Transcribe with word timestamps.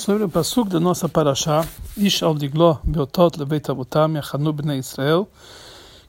sobre 0.00 0.24
o 0.24 0.30
pasuk 0.30 0.70
da 0.70 0.80
nossa 0.80 1.10
paraxá, 1.10 1.62
Ish 1.94 2.22
al 2.22 2.34
diglo 2.34 2.80
beotot 2.82 3.36
leveit 3.38 3.68
abutam 3.68 4.14
yachanu 4.14 4.50
bnei 4.50 4.78
Israel, 4.78 5.28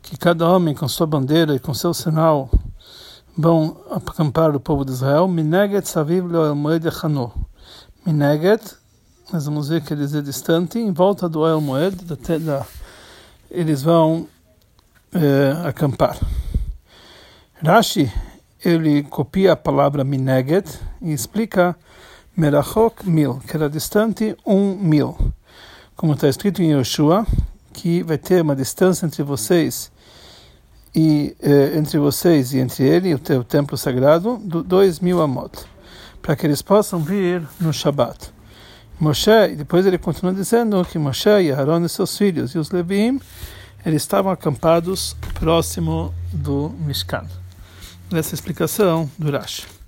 que 0.01 0.15
cada 0.17 0.47
homem 0.47 0.73
com 0.73 0.87
sua 0.87 1.05
bandeira 1.05 1.53
e 1.53 1.59
com 1.59 1.73
seu 1.73 1.93
sinal 1.93 2.49
vão 3.37 3.75
acampar 3.91 4.55
o 4.55 4.61
povo 4.61 4.85
de 4.85 4.91
Israel, 4.91 5.27
mineget 5.27 5.89
saviv 5.89 6.25
leoel 6.25 6.55
moed 6.55 6.85
yachanu. 6.85 7.33
Mineget, 8.05 8.63
nós 9.33 9.45
vamos 9.45 9.67
ver 9.67 9.81
que 9.81 9.93
dizer 9.93 10.23
distante, 10.23 10.79
em 10.79 10.93
volta 10.93 11.27
do 11.27 11.41
oel 11.41 11.59
moed, 11.59 11.97
da, 12.05 12.65
eles 13.49 13.83
vão 13.83 14.25
eh, 15.13 15.53
acampar. 15.65 16.17
Rashi, 17.61 18.09
ele 18.63 19.03
copia 19.03 19.51
a 19.51 19.57
palavra 19.57 20.05
mineget 20.05 20.79
e 21.01 21.11
explica 21.11 21.75
Merachok 22.35 23.07
mil, 23.09 23.39
que 23.47 23.55
era 23.55 23.69
distante 23.69 24.35
um 24.45 24.75
mil. 24.75 25.17
Como 25.95 26.13
está 26.13 26.27
escrito 26.29 26.61
em 26.61 26.71
Yoshua, 26.71 27.27
que 27.73 28.01
vai 28.03 28.17
ter 28.17 28.41
uma 28.41 28.55
distância 28.55 29.05
entre 29.05 29.21
vocês 29.23 29.91
e 30.95 31.35
eh, 31.41 31.77
entre 31.77 31.97
vocês 31.99 32.53
e 32.53 32.59
entre 32.59 32.83
ele, 32.85 33.13
o 33.13 33.43
templo 33.43 33.77
sagrado, 33.77 34.37
do 34.37 34.63
dois 34.63 34.99
mil 34.99 35.21
amot, 35.21 35.65
para 36.21 36.35
que 36.35 36.45
eles 36.45 36.61
possam 36.61 36.99
vir 36.99 37.47
no 37.59 37.73
Shabat. 37.73 38.31
Moshe, 38.99 39.31
e 39.51 39.55
depois 39.55 39.85
ele 39.85 39.97
continua 39.97 40.33
dizendo 40.33 40.85
que 40.85 40.99
Moshe 40.99 41.29
e 41.29 41.51
Aaron 41.51 41.83
e 41.83 41.89
seus 41.89 42.15
filhos 42.17 42.53
e 42.53 42.59
os 42.59 42.69
Levim, 42.69 43.19
eles 43.85 44.03
estavam 44.03 44.31
acampados 44.31 45.15
próximo 45.33 46.13
do 46.31 46.69
Mishkan. 46.79 47.25
Essa 48.13 48.35
explicação 48.35 49.09
do 49.17 49.31
Rashi. 49.31 49.80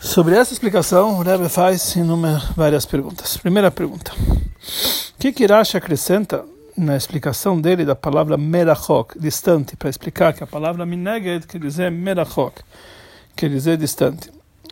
Sobre 0.00 0.34
essa 0.34 0.54
explicação, 0.54 1.18
o 1.18 1.22
Rebbe 1.22 1.46
faz 1.50 1.94
inúmeras 1.94 2.44
várias 2.56 2.86
perguntas. 2.86 3.36
Primeira 3.36 3.70
pergunta: 3.70 4.12
O 4.16 5.18
que, 5.18 5.44
Rashi 5.44 5.76
acrescenta 5.76 6.42
na 6.74 6.96
explicação 6.96 7.60
dele 7.60 7.84
da 7.84 7.94
palavra 7.94 8.38
merachok, 8.38 9.18
distante, 9.20 9.76
para 9.76 9.90
explicar 9.90 10.32
que 10.32 10.42
a 10.42 10.46
palavra 10.46 10.86
mineged 10.86 11.46
quer 11.46 11.60
dizer 11.60 11.90
merachok, 11.90 12.62
quer 13.36 13.50
dizer 13.50 13.76
distante? 13.76 14.30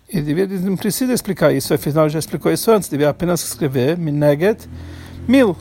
Ele, 0.09 0.23
devia, 0.23 0.45
ele 0.45 0.61
não 0.61 0.79
precisa 0.79 1.12
explicar 1.12 1.53
isso, 1.53 1.75
afinal 1.75 2.09
já 2.09 2.19
explicou 2.19 2.51
isso 2.51 2.70
antes, 2.70 2.89
devia 2.89 3.11
apenas 3.11 3.45
escrever 3.45 3.98
mineged 3.98 4.67
mil, 5.29 5.55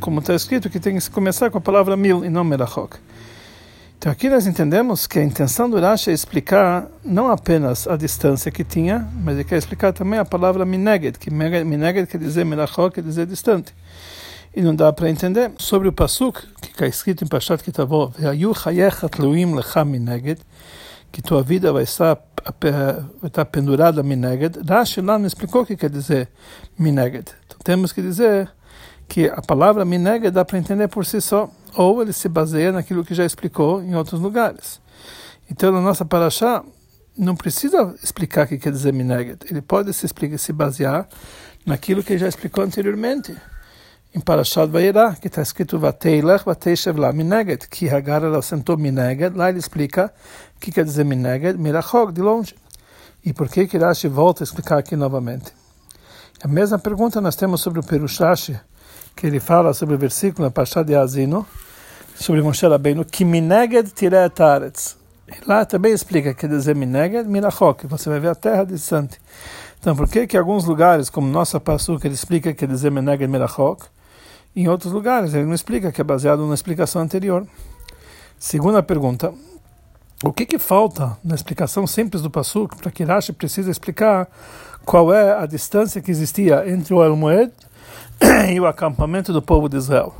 como 0.00 0.20
está 0.20 0.34
escrito 0.34 0.70
que 0.70 0.80
tem 0.80 0.98
que 0.98 1.10
começar 1.10 1.50
com 1.50 1.58
a 1.58 1.60
palavra 1.60 1.98
mil 1.98 2.24
e 2.24 2.30
não 2.30 2.42
merachok. 2.42 2.96
Então 4.00 4.10
aqui 4.10 4.30
nós 4.30 4.46
entendemos 4.46 5.06
que 5.06 5.18
a 5.18 5.22
intenção 5.22 5.68
do 5.68 5.78
Rashi 5.78 6.08
é 6.08 6.14
explicar 6.14 6.86
não 7.04 7.30
apenas 7.30 7.86
a 7.86 7.98
distância 7.98 8.50
que 8.50 8.64
tinha, 8.64 9.06
mas 9.22 9.34
ele 9.34 9.44
quer 9.44 9.58
explicar 9.58 9.92
também 9.92 10.18
a 10.18 10.24
palavra 10.24 10.64
mineged, 10.64 11.18
que 11.18 11.30
mineged 11.30 12.06
quer 12.06 12.16
dizer 12.16 12.46
melachó, 12.46 12.88
quer 12.88 13.02
dizer 13.02 13.26
distante. 13.26 13.74
E 14.56 14.62
não 14.62 14.74
dá 14.74 14.90
para 14.90 15.10
entender 15.10 15.52
sobre 15.58 15.86
o 15.86 15.92
pasuk 15.92 16.40
que 16.62 16.70
está 16.70 16.86
escrito 16.86 17.24
em 17.24 17.26
Pashat 17.26 17.62
Kitavó, 17.62 18.10
"Ve'ayu 18.18 18.54
chayechat 18.54 19.20
luim 19.20 19.54
lecha 19.54 19.84
mineged", 19.84 20.40
que 21.12 21.20
tua 21.20 21.42
vida 21.42 21.70
vai 21.70 21.82
estar 21.82 22.18
vai 22.58 23.28
estar 23.28 23.44
pendurada 23.44 24.02
mineged. 24.02 24.60
Rashi 24.66 25.02
lá 25.02 25.18
não 25.18 25.26
explicou 25.26 25.60
o 25.60 25.66
que 25.66 25.76
quer 25.76 25.90
dizer 25.90 26.30
mineged. 26.78 27.26
Então 27.46 27.58
temos 27.62 27.92
que 27.92 28.00
dizer 28.00 28.50
que 29.06 29.26
a 29.26 29.42
palavra 29.42 29.84
mineged 29.84 30.30
dá 30.30 30.42
para 30.42 30.56
entender 30.56 30.88
por 30.88 31.04
si 31.04 31.20
só 31.20 31.50
ou 31.74 32.02
ele 32.02 32.12
se 32.12 32.28
baseia 32.28 32.72
naquilo 32.72 33.04
que 33.04 33.14
já 33.14 33.24
explicou 33.24 33.82
em 33.82 33.94
outros 33.94 34.20
lugares. 34.20 34.80
Então, 35.50 35.72
na 35.72 35.80
nossa 35.80 36.04
paraxá, 36.04 36.62
não 37.16 37.34
precisa 37.34 37.94
explicar 38.02 38.46
o 38.46 38.48
que 38.48 38.58
quer 38.58 38.72
dizer 38.72 38.92
mineget. 38.92 39.44
Ele 39.50 39.60
pode 39.60 39.92
se, 39.92 40.06
explicar, 40.06 40.38
se 40.38 40.52
basear 40.52 41.08
naquilo 41.66 42.02
que 42.02 42.16
já 42.16 42.28
explicou 42.28 42.64
anteriormente. 42.64 43.36
Em 44.14 44.20
Parashat 44.20 44.68
Vayera, 44.70 45.16
que 45.20 45.28
está 45.28 45.42
escrito 45.42 45.78
Vateilach, 45.78 46.44
Vateishev 46.44 46.98
la 46.98 47.12
mineget, 47.12 47.68
que 47.68 47.88
Hagar 47.88 48.24
ela 48.24 48.42
sentou 48.42 48.76
mineget, 48.76 49.36
lá 49.36 49.50
ele 49.50 49.58
explica 49.58 50.12
o 50.56 50.60
que 50.60 50.72
quer 50.72 50.84
dizer 50.84 51.04
mineget, 51.04 51.56
mirachog, 51.56 52.12
de 52.12 52.20
longe. 52.20 52.54
E 53.24 53.32
por 53.32 53.48
que 53.48 53.66
que 53.66 53.78
Rashi 53.78 54.08
volta 54.08 54.42
a 54.42 54.44
explicar 54.44 54.78
aqui 54.78 54.96
novamente? 54.96 55.52
A 56.42 56.48
mesma 56.48 56.78
pergunta 56.78 57.20
nós 57.20 57.36
temos 57.36 57.60
sobre 57.60 57.80
o 57.80 57.82
Perushashi, 57.82 58.58
que 59.16 59.26
ele 59.26 59.40
fala 59.40 59.72
sobre 59.74 59.94
o 59.94 59.98
versículo 59.98 60.44
na 60.44 60.50
Pashá 60.50 60.82
de 60.82 60.94
Azino, 60.94 61.46
sobre 62.14 62.42
Moshe 62.42 62.66
Rabbeinu, 62.66 63.04
que 63.04 63.24
mineged 63.24 63.90
tiret 63.92 64.40
aretz. 64.40 64.96
Lá 65.46 65.64
também 65.64 65.92
explica 65.92 66.34
que 66.34 66.48
dizer 66.48 66.74
mineged 66.74 67.28
mirachok, 67.28 67.86
você 67.86 68.08
vai 68.08 68.20
ver 68.20 68.28
a 68.28 68.34
terra 68.34 68.64
distante. 68.64 69.18
Então, 69.78 69.96
por 69.96 70.08
que 70.08 70.26
que 70.26 70.36
alguns 70.36 70.64
lugares, 70.64 71.08
como 71.08 71.26
nossa 71.26 71.58
Passuca, 71.58 72.06
ele 72.06 72.14
explica 72.14 72.52
que 72.52 72.66
dizer 72.66 72.90
mineged 72.90 73.28
mirachok, 73.28 73.86
em 74.54 74.68
outros 74.68 74.92
lugares 74.92 75.32
ele 75.32 75.44
não 75.44 75.54
explica, 75.54 75.92
que 75.92 76.00
é 76.00 76.04
baseado 76.04 76.46
na 76.46 76.54
explicação 76.54 77.02
anterior. 77.02 77.46
Segunda 78.38 78.82
pergunta, 78.82 79.32
o 80.24 80.32
que 80.32 80.44
que 80.44 80.58
falta 80.58 81.16
na 81.24 81.34
explicação 81.34 81.86
simples 81.86 82.22
do 82.22 82.30
Passuca 82.30 82.76
para 82.76 82.90
que 82.90 83.04
Rashi 83.04 83.32
precisa 83.32 83.70
explicar 83.70 84.28
qual 84.84 85.12
é 85.14 85.32
a 85.32 85.46
distância 85.46 86.02
que 86.02 86.10
existia 86.10 86.68
entre 86.68 86.92
o 86.92 87.02
El 87.02 87.16
Moed 87.16 87.52
e 88.52 88.60
o 88.60 88.66
acampamento 88.66 89.32
do 89.32 89.42
povo 89.42 89.68
de 89.68 89.76
Israel. 89.76 90.14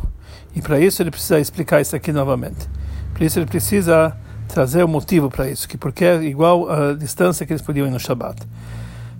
E 0.55 0.61
para 0.61 0.81
isso 0.81 1.03
ele 1.03 1.11
precisa 1.11 1.38
explicar 1.38 1.81
isso 1.81 1.94
aqui 1.94 2.12
novamente. 2.12 2.69
Por 3.12 3.22
isso 3.22 3.38
ele 3.38 3.47
precisa 3.47 4.16
trazer 4.49 4.83
o 4.83 4.88
motivo 4.88 5.31
para 5.31 5.49
isso, 5.49 5.69
que 5.69 5.78
porque 5.78 6.05
é 6.05 6.22
igual 6.22 6.71
a 6.71 6.93
distância 6.94 7.47
que 7.47 7.53
eles 7.53 7.62
podiam 7.62 7.87
ir 7.87 7.91
no 7.91 8.00
Shabat. 8.00 8.41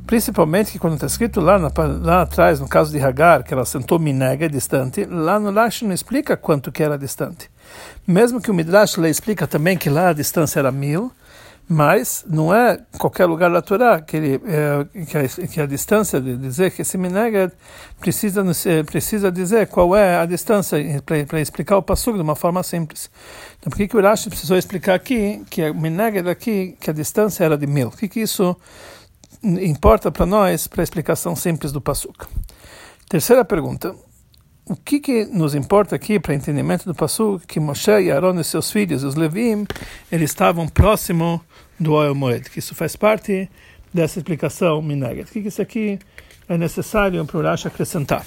Principalmente 0.07 0.73
que 0.73 0.79
quando 0.79 0.95
está 0.95 1.07
escrito 1.07 1.41
lá, 1.41 1.57
na, 1.57 1.71
lá 2.03 2.23
atrás, 2.23 2.59
no 2.59 2.67
caso 2.67 2.91
de 2.91 2.99
Hagar, 2.99 3.45
que 3.45 3.55
ela 3.55 3.65
sentou 3.65 3.97
Minega 3.97 4.49
distante, 4.49 5.05
lá 5.05 5.39
no 5.39 5.53
Lash 5.53 5.83
não 5.83 5.93
explica 5.93 6.37
quanto 6.37 6.73
que 6.73 6.83
era 6.83 6.99
distante. 6.99 7.49
Mesmo 8.05 8.41
que 8.41 8.51
o 8.51 8.55
Midrash 8.55 8.97
lhe 8.97 9.09
explica 9.09 9.47
também 9.47 9.79
que 9.79 9.89
lá 9.89 10.09
a 10.09 10.13
distância 10.13 10.59
era 10.59 10.73
mil, 10.73 11.13
mas 11.73 12.25
não 12.29 12.53
é 12.53 12.81
qualquer 12.99 13.27
lugar 13.27 13.49
da 13.49 13.63
Torá 13.63 14.01
que, 14.01 14.17
ele, 14.17 14.41
é, 14.45 15.05
que, 15.05 15.17
a, 15.17 15.47
que 15.47 15.61
a 15.61 15.67
distância 15.67 16.21
de 16.21 16.37
dizer 16.37 16.73
que 16.73 16.83
esse 16.83 16.99
Mineged 16.99 17.53
precisa, 18.01 18.43
precisa 18.85 19.31
dizer 19.31 19.69
qual 19.69 19.95
é 19.95 20.17
a 20.17 20.27
distância 20.27 20.77
para 21.07 21.41
explicar 21.41 21.77
o 21.77 21.83
Passug 21.83 22.17
de 22.17 22.25
uma 22.25 22.35
forma 22.35 22.61
simples. 22.65 23.09
Então, 23.61 23.71
por 23.71 23.77
que, 23.77 23.87
que 23.87 23.95
o 23.95 24.01
Urashi 24.01 24.29
precisou 24.29 24.57
explicar 24.57 24.95
aqui 24.95 25.45
que 25.49 25.71
o 25.71 25.75
Mineged 25.77 26.29
aqui, 26.29 26.77
que 26.81 26.91
a 26.91 26.93
distância 26.93 27.45
era 27.45 27.57
de 27.57 27.69
mil? 27.69 27.87
O 27.87 27.93
que, 27.93 28.09
que 28.09 28.19
isso 28.19 28.57
importa 29.41 30.11
para 30.11 30.27
nós, 30.27 30.67
para 30.67 30.83
a 30.83 30.85
explicação 30.85 31.37
simples 31.37 31.71
do 31.71 31.81
Passug? 31.81 32.17
Terceira 33.09 33.45
pergunta. 33.45 33.95
O 34.71 34.77
que, 34.77 35.01
que 35.01 35.25
nos 35.25 35.57
importa 35.57 35.97
aqui 35.97 36.21
para 36.21 36.33
entendimento 36.33 36.85
do 36.85 36.95
Passug? 36.95 37.45
Que 37.45 37.59
Moshe 37.59 37.91
e 37.91 38.09
Aaron 38.09 38.39
e 38.39 38.45
seus 38.45 38.71
filhos, 38.71 39.03
os 39.03 39.17
Levim, 39.17 39.67
eles 40.13 40.31
estavam 40.31 40.69
próximos 40.69 41.41
do 41.77 41.95
oil 41.95 42.15
moed, 42.15 42.49
que 42.49 42.61
isso 42.61 42.73
faz 42.73 42.95
parte 42.95 43.51
dessa 43.93 44.21
explicação 44.21 44.81
mineget. 44.81 45.29
O 45.29 45.33
que, 45.33 45.43
que 45.43 45.49
isso 45.49 45.61
aqui 45.61 45.99
é 46.49 46.57
necessário 46.57 47.27
para 47.27 47.37
o 47.37 47.43
Rashi 47.43 47.67
acrescentar? 47.67 48.25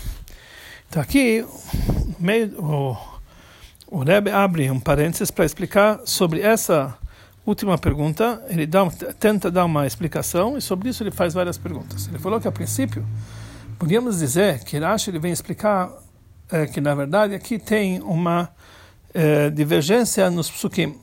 Então 0.90 1.02
aqui 1.02 1.46
meio, 2.20 2.62
o, 2.62 2.98
o 3.88 4.00
Rebbe 4.00 4.30
abre 4.30 4.70
um 4.70 4.82
parênteses 4.82 5.32
para 5.32 5.46
explicar 5.46 6.02
sobre 6.04 6.42
essa 6.42 6.94
última 7.46 7.78
pergunta. 7.78 8.44
Ele 8.50 8.68
dá, 8.68 8.86
tenta 9.18 9.50
dar 9.50 9.64
uma 9.64 9.88
explicação 9.88 10.58
e 10.58 10.62
sobre 10.62 10.90
isso 10.90 11.04
ele 11.04 11.12
faz 11.12 11.34
várias 11.34 11.58
perguntas. 11.58 12.10
Ele 12.10 12.20
falou 12.20 12.42
que 12.42 12.50
a 12.50 12.52
princípio 12.52 13.06
podíamos 13.80 14.20
dizer 14.20 14.62
que 14.66 14.78
Rashi 14.78 15.10
ele 15.10 15.20
vem 15.20 15.32
explicar 15.32 16.03
é, 16.54 16.68
que 16.68 16.80
na 16.80 16.94
verdade 16.94 17.34
aqui 17.34 17.58
tem 17.58 18.00
uma 18.02 18.50
é, 19.14 19.50
divergência 19.50 20.30
nos 20.30 20.50
psukim. 20.52 20.96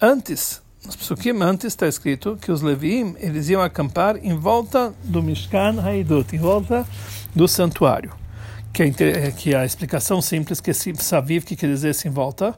Antes 0.00 0.60
nos 0.84 0.94
psukim 0.94 1.40
antes 1.40 1.66
está 1.66 1.88
escrito 1.88 2.38
que 2.40 2.52
os 2.52 2.60
Leviim 2.60 3.16
eles 3.18 3.48
iam 3.48 3.62
acampar 3.62 4.16
em 4.22 4.36
volta 4.36 4.94
do 5.02 5.22
Mishkan 5.22 5.82
Haidut, 5.82 6.36
em 6.36 6.38
volta 6.38 6.86
do 7.34 7.48
santuário. 7.48 8.12
Que, 8.72 8.82
é, 8.82 9.30
que 9.30 9.54
a 9.54 9.64
explicação 9.64 10.20
simples 10.20 10.60
que 10.60 10.70
esse 10.70 10.94
Saviv, 10.96 11.44
que 11.44 11.56
quer 11.56 11.68
dizer 11.68 11.96
em 12.04 12.10
volta, 12.10 12.54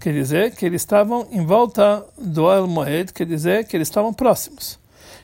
quer 0.00 0.12
dizer 0.12 0.56
que 0.56 0.66
eles 0.66 0.82
estavam 0.82 1.28
em 1.30 1.46
volta 1.46 2.04
do 2.18 2.50
El 2.50 2.66
Moed, 2.66 3.12
quer 3.12 3.24
dizer 3.24 3.64
que 3.64 3.76
eles 3.76 3.86
estavam 3.86 4.12
próximos. 4.12 4.79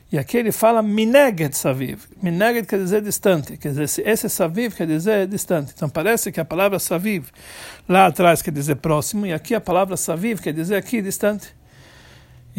E 0.09 0.17
aqui 0.17 0.37
ele 0.37 0.51
fala 0.53 0.81
Mineged 0.81 1.53
Saviv. 1.53 2.05
Mineged 2.21 2.65
quer 2.65 2.79
dizer 2.79 3.01
distante, 3.01 3.57
quer 3.57 3.73
dizer, 3.73 4.07
esse 4.07 4.29
Saviv 4.29 4.73
quer 4.73 4.87
dizer 4.87 5.27
distante. 5.27 5.73
Então 5.75 5.89
parece 5.89 6.31
que 6.31 6.39
a 6.39 6.45
palavra 6.45 6.79
Saviv 6.79 7.27
lá 7.87 8.05
atrás 8.05 8.41
quer 8.41 8.51
dizer 8.51 8.75
próximo, 8.75 9.25
e 9.25 9.33
aqui 9.33 9.53
a 9.53 9.61
palavra 9.61 9.97
Saviv 9.97 10.39
quer 10.39 10.53
dizer 10.53 10.75
aqui 10.75 11.01
distante. 11.01 11.53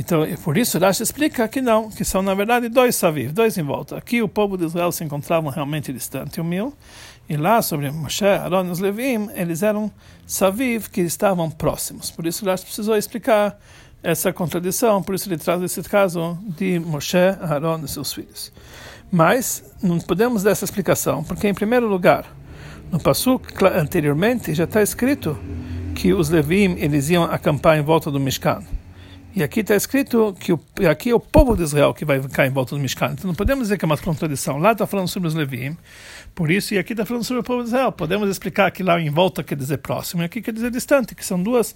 Então, 0.00 0.24
por 0.44 0.56
isso, 0.56 0.78
Rashi 0.78 1.02
explica 1.02 1.48
que 1.48 1.60
não, 1.60 1.90
que 1.90 2.04
são 2.04 2.22
na 2.22 2.32
verdade 2.32 2.68
dois 2.68 2.94
saviv, 2.94 3.32
dois 3.32 3.58
em 3.58 3.64
volta. 3.64 3.96
Aqui 3.96 4.22
o 4.22 4.28
povo 4.28 4.56
de 4.56 4.64
Israel 4.64 4.92
se 4.92 5.02
encontravam 5.02 5.50
realmente 5.50 5.92
distante, 5.92 6.40
o 6.40 6.72
e 7.28 7.36
lá 7.36 7.60
sobre 7.60 7.90
Moshe, 7.90 8.24
Aaron 8.24 8.66
e 8.66 8.70
os 8.70 8.78
Levim, 8.78 9.28
eles 9.34 9.64
eram 9.64 9.90
saviv 10.24 10.86
que 10.86 11.00
estavam 11.00 11.50
próximos. 11.50 12.12
Por 12.12 12.28
isso, 12.28 12.44
Rashi 12.44 12.64
precisou 12.64 12.96
explicar 12.96 13.58
essa 14.02 14.32
contradição, 14.32 15.02
por 15.02 15.14
isso 15.14 15.28
ele 15.28 15.38
traz 15.38 15.62
esse 15.62 15.82
caso 15.82 16.38
de 16.56 16.78
Moshe, 16.78 17.16
Aaron 17.16 17.80
e 17.84 17.88
seus 17.88 18.12
filhos. 18.12 18.52
Mas 19.10 19.64
não 19.82 19.98
podemos 19.98 20.42
dar 20.42 20.50
essa 20.50 20.64
explicação, 20.64 21.24
porque 21.24 21.48
em 21.48 21.54
primeiro 21.54 21.88
lugar, 21.88 22.26
no 22.90 23.00
Passuk 23.00 23.52
anteriormente 23.64 24.54
já 24.54 24.64
está 24.64 24.82
escrito 24.82 25.38
que 25.94 26.12
os 26.12 26.28
Levim 26.28 26.76
eles 26.78 27.10
iam 27.10 27.24
acampar 27.24 27.76
em 27.78 27.82
volta 27.82 28.10
do 28.10 28.20
Mishkan. 28.20 28.62
E 29.34 29.42
aqui 29.42 29.60
está 29.60 29.76
escrito 29.76 30.34
que 30.40 30.52
o, 30.52 30.60
aqui 30.90 31.10
é 31.10 31.14
o 31.14 31.20
povo 31.20 31.56
de 31.56 31.62
Israel 31.62 31.92
que 31.92 32.04
vai 32.04 32.20
ficar 32.20 32.46
em 32.46 32.50
volta 32.50 32.74
do 32.74 32.80
Mishkan. 32.80 33.12
Então 33.12 33.28
não 33.28 33.34
podemos 33.34 33.64
dizer 33.64 33.78
que 33.78 33.84
é 33.84 33.86
uma 33.86 33.96
contradição. 33.98 34.58
Lá 34.58 34.72
está 34.72 34.86
falando 34.86 35.08
sobre 35.08 35.28
os 35.28 35.34
Levim, 35.34 35.76
por 36.34 36.50
isso, 36.50 36.74
e 36.74 36.78
aqui 36.78 36.92
está 36.92 37.04
falando 37.04 37.24
sobre 37.24 37.40
o 37.40 37.44
povo 37.44 37.62
de 37.62 37.68
Israel. 37.68 37.92
Podemos 37.92 38.28
explicar 38.28 38.70
que 38.70 38.82
lá 38.82 39.00
em 39.00 39.10
volta 39.10 39.42
quer 39.42 39.56
dizer 39.56 39.78
próximo 39.78 40.22
e 40.22 40.24
aqui 40.24 40.40
quer 40.40 40.52
dizer 40.52 40.70
distante, 40.70 41.14
que 41.14 41.24
são 41.24 41.42
duas, 41.42 41.74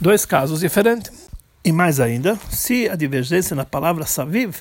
dois 0.00 0.24
casos 0.24 0.60
diferentes. 0.60 1.25
E 1.66 1.72
mais 1.72 1.98
ainda, 1.98 2.38
se 2.48 2.88
a 2.88 2.94
divergência 2.94 3.56
na 3.56 3.64
palavra 3.64 4.06
saviv, 4.06 4.58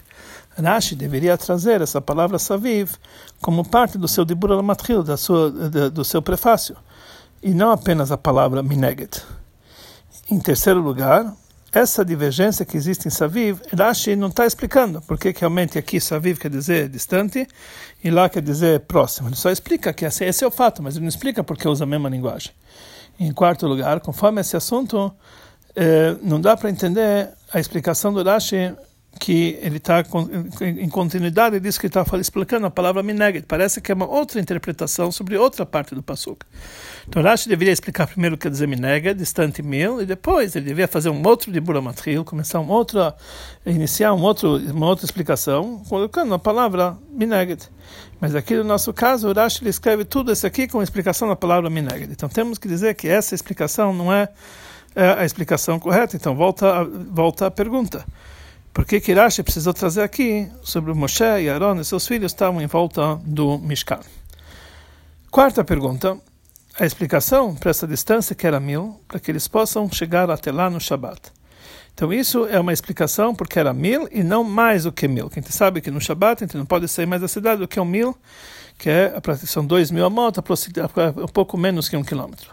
Rashi 0.57 0.95
deveria 0.95 1.37
trazer 1.37 1.79
essa 1.79 2.01
palavra 2.01 2.39
saviv 2.39 2.93
como 3.39 3.63
parte 3.63 3.95
do 3.95 4.07
seu 4.07 4.25
dibur 4.25 4.51
al-matril, 4.51 5.03
do 5.93 6.03
seu 6.03 6.19
prefácio, 6.23 6.75
e 7.43 7.51
não 7.53 7.69
apenas 7.69 8.11
a 8.11 8.17
palavra 8.17 8.63
mineget. 8.63 9.21
Em 10.31 10.39
terceiro 10.39 10.81
lugar, 10.81 11.31
essa 11.71 12.03
divergência 12.03 12.65
que 12.65 12.75
existe 12.75 13.07
em 13.07 13.11
saviv, 13.11 13.59
Rashi 13.77 14.15
não 14.15 14.29
está 14.29 14.47
explicando 14.47 14.99
porque 15.03 15.31
realmente 15.37 15.77
aqui 15.77 16.01
saviv 16.01 16.39
quer 16.39 16.49
dizer 16.49 16.89
distante 16.89 17.47
e 18.03 18.09
lá 18.09 18.27
quer 18.27 18.41
dizer 18.41 18.79
próximo. 18.79 19.29
Ele 19.29 19.35
só 19.35 19.51
explica 19.51 19.93
que 19.93 20.05
esse 20.05 20.43
é 20.43 20.47
o 20.47 20.49
fato, 20.49 20.81
mas 20.81 20.95
ele 20.95 21.03
não 21.03 21.09
explica 21.09 21.43
porque 21.43 21.67
usa 21.67 21.83
a 21.83 21.87
mesma 21.87 22.09
linguagem. 22.09 22.51
Em 23.19 23.31
quarto 23.31 23.67
lugar, 23.67 23.99
conforme 23.99 24.41
esse 24.41 24.57
assunto 24.57 25.13
é, 25.75 26.15
não 26.21 26.39
dá 26.39 26.55
para 26.55 26.69
entender 26.69 27.29
a 27.51 27.59
explicação 27.59 28.13
do 28.13 28.23
Rashi 28.23 28.73
que 29.19 29.57
ele 29.61 29.77
está 29.77 30.03
em 30.61 30.89
continuidade 30.89 31.59
disso 31.59 31.79
que 31.79 31.87
está 31.87 32.03
explicando 32.19 32.67
a 32.67 32.69
palavra 32.69 33.01
mineged. 33.01 33.45
Parece 33.47 33.79
que 33.79 33.91
é 33.91 33.95
uma 33.95 34.07
outra 34.07 34.41
interpretação 34.41 35.11
sobre 35.11 35.37
outra 35.37 35.65
parte 35.65 35.95
do 35.95 36.03
Pasuk. 36.03 36.45
Então 37.07 37.21
Rashi 37.21 37.47
deveria 37.47 37.71
explicar 37.71 38.07
primeiro 38.07 38.35
o 38.35 38.37
que 38.37 38.43
quer 38.43 38.49
dizer 38.49 38.67
mineged, 38.67 39.17
distante 39.17 39.61
mil, 39.63 40.01
e 40.01 40.05
depois 40.05 40.55
ele 40.55 40.65
deveria 40.65 40.87
fazer 40.87 41.09
um 41.09 41.25
outro 41.25 41.51
de 41.51 41.59
Buramatril, 41.59 42.25
começar 42.25 42.59
um 42.59 42.69
outro, 42.69 43.13
iniciar 43.65 44.13
um 44.13 44.21
outro, 44.21 44.57
uma 44.57 44.87
outra 44.87 45.05
explicação, 45.05 45.81
colocando 45.87 46.33
a 46.33 46.39
palavra 46.39 46.97
mineged. 47.09 47.69
Mas 48.19 48.35
aqui 48.35 48.55
no 48.55 48.63
nosso 48.63 48.91
caso, 48.93 49.31
Rashi 49.31 49.67
escreve 49.67 50.03
tudo 50.03 50.31
isso 50.31 50.45
aqui 50.45 50.67
com 50.67 50.79
a 50.79 50.83
explicação 50.83 51.27
da 51.27 51.35
palavra 51.35 51.69
mineged. 51.69 52.11
Então 52.11 52.27
temos 52.27 52.57
que 52.57 52.67
dizer 52.67 52.95
que 52.95 53.07
essa 53.07 53.33
explicação 53.33 53.93
não 53.93 54.11
é 54.11 54.29
é 54.95 55.21
a 55.21 55.25
explicação 55.25 55.79
correta. 55.79 56.15
Então, 56.15 56.35
volta, 56.35 56.83
volta 56.85 57.47
a 57.47 57.51
pergunta. 57.51 58.05
Por 58.73 58.85
que 58.85 58.99
Kirashi 58.99 59.41
precisou 59.41 59.73
trazer 59.73 60.01
aqui 60.01 60.49
sobre 60.61 60.93
Moshe 60.93 61.23
e 61.23 61.49
Aaron 61.49 61.79
e 61.79 61.85
seus 61.85 62.07
filhos 62.07 62.31
estavam 62.31 62.61
em 62.61 62.67
volta 62.67 63.15
do 63.23 63.57
Mishkan? 63.57 63.99
Quarta 65.31 65.63
pergunta. 65.63 66.17
A 66.77 66.85
explicação 66.85 67.55
para 67.55 67.71
essa 67.71 67.87
distância 67.87 68.35
que 68.35 68.45
era 68.45 68.59
mil, 68.59 68.99
para 69.07 69.17
que 69.17 69.31
eles 69.31 69.47
possam 69.47 69.89
chegar 69.89 70.29
até 70.29 70.51
lá 70.51 70.69
no 70.69 70.79
Shabat. 70.79 71.31
Então 71.93 72.11
isso 72.11 72.45
é 72.47 72.59
uma 72.59 72.73
explicação 72.73 73.33
porque 73.33 73.57
era 73.57 73.73
mil 73.73 74.09
e 74.11 74.21
não 74.21 74.43
mais 74.43 74.83
do 74.83 74.91
que 74.91 75.07
mil. 75.07 75.29
Quem 75.29 75.41
sabe 75.43 75.79
que 75.79 75.89
no 75.89 76.01
Shabat 76.01 76.43
a 76.43 76.45
gente 76.45 76.57
não 76.57 76.65
pode 76.65 76.89
sair 76.89 77.05
mais 77.05 77.21
da 77.21 77.29
cidade 77.29 77.61
do 77.61 77.67
que 77.69 77.79
um 77.79 77.85
mil, 77.85 78.13
que 78.77 78.89
é, 78.89 79.13
são 79.45 79.65
dois 79.65 79.89
mil 79.89 80.05
a 80.05 80.09
moto, 80.09 80.43
um 81.23 81.27
pouco 81.27 81.57
menos 81.57 81.87
que 81.87 81.95
um 81.95 82.03
quilômetro. 82.03 82.51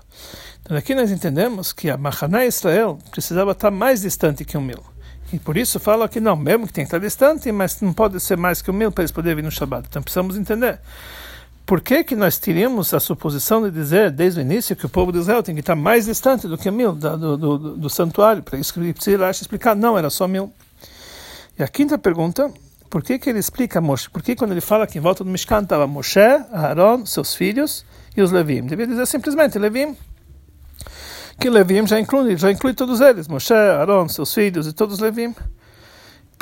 Então 0.65 0.77
aqui 0.77 0.95
nós 0.95 1.11
entendemos 1.11 1.73
que 1.73 1.91
a 1.91 1.97
Mahaná 1.97 2.47
Israel 2.47 2.99
precisava 3.11 3.53
estar 3.53 3.71
mais 3.71 4.03
distante 4.03 4.45
que 4.45 4.57
um 4.57 4.61
mil. 4.61 4.83
E 5.33 5.39
por 5.39 5.57
isso 5.57 5.81
fala 5.81 6.09
que 6.09 6.21
não, 6.21 6.37
mesmo 6.37 6.67
que 6.67 6.73
tem 6.73 6.85
que 6.85 6.89
estar 6.89 6.99
distante, 6.99 7.51
mas 7.51 7.81
não 7.81 7.93
pode 7.93 8.21
ser 8.21 8.37
mais 8.37 8.61
que 8.61 8.71
um 8.71 8.75
mil 8.75 8.93
para 8.93 9.03
eles 9.03 9.11
poderem 9.11 9.37
vir 9.37 9.43
no 9.43 9.51
Shabbat. 9.51 9.87
Então 9.89 10.03
precisamos 10.03 10.37
entender. 10.37 10.79
Por 11.65 11.81
que, 11.81 12.05
que 12.05 12.15
nós 12.15 12.39
teríamos 12.39 12.93
a 12.93 13.01
suposição 13.01 13.63
de 13.63 13.71
dizer 13.71 14.11
desde 14.11 14.41
o 14.41 14.43
início 14.43 14.77
que 14.77 14.85
o 14.85 14.89
povo 14.89 15.11
de 15.13 15.19
Israel 15.19 15.43
tem 15.43 15.55
que 15.55 15.61
estar 15.61 15.77
mais 15.77 16.05
distante 16.07 16.47
do 16.47 16.59
que 16.59 16.71
mil 16.71 16.93
do, 16.93 17.37
do, 17.37 17.59
do, 17.77 17.91
santuário? 17.91 18.43
Para 18.43 18.59
isso 18.59 18.75
que 18.75 18.93
precisa 18.93 19.31
explicar, 19.31 19.75
não, 19.75 19.97
era 19.97 20.11
só 20.11 20.29
mil. 20.29 20.53
E 21.59 21.63
a 21.63 21.69
quinta 21.69 21.97
pergunta, 21.97 22.53
por 22.91 23.03
que, 23.03 23.19
que 23.19 23.31
ele 23.31 23.39
explica 23.39 23.81
Moshe? 23.81 24.11
Por 24.11 24.23
que 24.23 24.37
quando 24.37 24.53
ele 24.53 24.61
fala 24.61 24.87
que 24.87 24.99
em 24.99 25.01
volta 25.01 25.25
do 25.25 25.31
Mishkan 25.31 25.63
estava 25.63 25.87
Moshe, 25.87 26.21
Aaron, 26.53 27.07
seus 27.07 27.35
filhos 27.35 27.87
e 28.17 28.21
os 28.21 28.31
Levim? 28.31 28.67
Devia 28.67 28.87
dizer 28.87 29.07
simplesmente 29.07 29.59
Levim 29.59 29.97
que 31.39 31.51
Levim 31.51 31.87
já 31.87 31.99
inclui, 31.99 32.37
já 32.37 32.51
inclui 32.51 32.75
todos 32.75 33.01
eles, 33.01 33.29
Moshe, 33.29 33.53
Aaron, 33.53 34.09
seus 34.09 34.33
filhos 34.33 34.67
e 34.67 34.73
todos 34.73 34.97
os 34.97 35.01
Levim. 35.01 35.35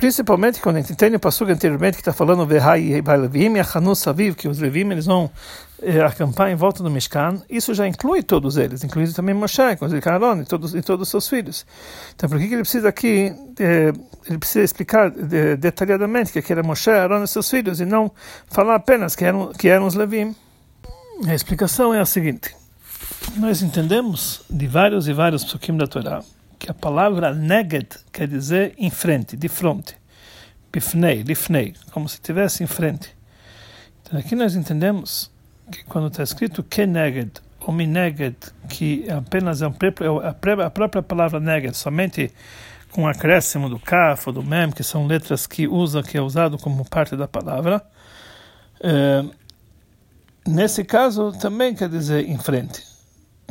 Principalmente 0.01 0.63
quando 0.63 0.77
a 0.77 0.81
gente 0.81 0.95
entende 0.95 1.17
o 1.17 1.21
passugo 1.21 1.53
anteriormente 1.53 1.97
que 1.97 2.01
está 2.01 2.13
falando 2.13 2.47
Vehai 2.47 3.03
Levim 3.19 3.57
e 3.57 3.61
Hanu 3.61 3.95
Saviv, 3.95 4.35
que 4.35 4.49
os 4.49 4.59
Levim 4.59 4.91
eles 4.91 5.05
vão 5.05 5.31
eh, 5.83 6.01
acampar 6.01 6.51
em 6.51 6.55
volta 6.55 6.83
do 6.83 6.91
Mishkan, 6.91 7.43
isso 7.51 7.75
já 7.75 7.87
inclui 7.87 8.23
todos 8.23 8.57
eles, 8.57 8.83
inclui 8.83 9.07
também 9.13 9.35
Moshe, 9.35 9.61
inclui 9.61 10.01
Aaron 10.03 10.41
e 10.41 10.45
todos, 10.47 10.75
e 10.75 10.81
todos 10.81 11.03
os 11.03 11.11
seus 11.11 11.29
filhos. 11.29 11.67
Então 12.17 12.31
por 12.31 12.39
que, 12.39 12.49
que 12.49 12.55
ele 12.55 12.63
precisa 12.63 12.89
aqui, 12.89 13.31
eh, 13.59 13.93
ele 14.27 14.39
precisa 14.39 14.65
explicar 14.65 15.11
detalhadamente 15.11 16.33
que 16.33 16.51
era 16.51 16.63
Moshe, 16.63 16.89
Aaron 16.89 17.23
e 17.23 17.29
seus 17.29 17.51
filhos 17.51 17.79
e 17.79 17.85
não 17.85 18.11
falar 18.47 18.77
apenas 18.77 19.15
que 19.15 19.27
eram, 19.27 19.53
que 19.53 19.69
eram 19.69 19.87
os 19.87 19.95
Levim? 19.95 20.35
A 21.29 21.35
explicação 21.35 21.93
é 21.93 22.01
a 22.01 22.07
seguinte 22.07 22.60
nós 23.37 23.63
entendemos 23.63 24.43
de 24.49 24.67
vários 24.67 25.09
e 25.09 25.13
vários 25.13 25.45
psukim 25.45 25.77
da 25.77 25.87
Torá 25.87 26.23
que 26.61 26.71
a 26.71 26.75
palavra 26.75 27.33
neged 27.35 27.89
quer 28.13 28.29
dizer 28.29 28.75
em 28.77 28.91
frente, 28.91 29.35
de 29.35 29.49
frente. 29.49 29.97
Bifnei, 30.71 31.23
lifnei, 31.23 31.75
como 31.91 32.07
se 32.07 32.17
estivesse 32.17 32.63
em 32.63 32.67
frente. 32.67 33.17
Então 34.03 34.21
aqui 34.21 34.37
nós 34.37 34.55
entendemos 34.55 35.31
que 35.73 35.83
quando 35.85 36.09
está 36.09 36.23
escrito 36.23 36.63
que 36.63 36.85
neged 36.85 37.33
ou 37.61 37.73
mineged, 37.73 38.37
que 38.69 39.11
apenas 39.11 39.63
é 39.63 39.69
um, 39.69 39.73
é 39.73 40.65
a 40.65 40.71
própria 40.71 41.03
palavra 41.03 41.41
neged, 41.41 41.75
somente 41.75 42.31
com 42.91 43.05
o 43.05 43.09
acréscimo 43.09 43.71
do 43.71 43.79
kaf 43.79 44.29
ou 44.29 44.33
do 44.35 44.43
mem, 44.43 44.71
que 44.71 44.83
são 44.83 45.07
letras 45.07 45.47
que 45.47 45.67
usa, 45.67 46.03
que 46.03 46.19
é 46.19 46.21
usado 46.21 46.59
como 46.59 46.85
parte 46.85 47.17
da 47.17 47.27
palavra, 47.27 47.83
é, 48.83 49.25
nesse 50.47 50.85
caso 50.85 51.33
também 51.41 51.75
quer 51.75 51.89
dizer 51.89 52.29
em 52.29 52.39
frente. 52.39 52.90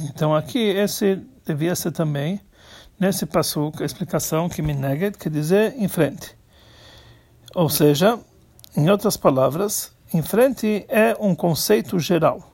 Então 0.04 0.34
aqui 0.34 0.60
esse 0.60 1.22
devia 1.46 1.76
ser 1.76 1.92
também 1.92 2.40
nesse 3.00 3.26
passo 3.26 3.72
a 3.80 3.84
explicação 3.84 4.48
que 4.48 4.62
me 4.62 4.74
nega 4.74 5.12
quer 5.12 5.30
dizer 5.30 5.74
em 5.78 5.88
frente. 5.88 6.38
Ou 7.56 7.70
seja, 7.70 8.20
em 8.78 8.90
outras 8.90 9.18
palavras, 9.18 9.92
em 10.14 10.22
frente 10.22 10.86
é 10.88 11.16
um 11.20 11.36
conceito 11.36 12.00
geral. 12.00 12.54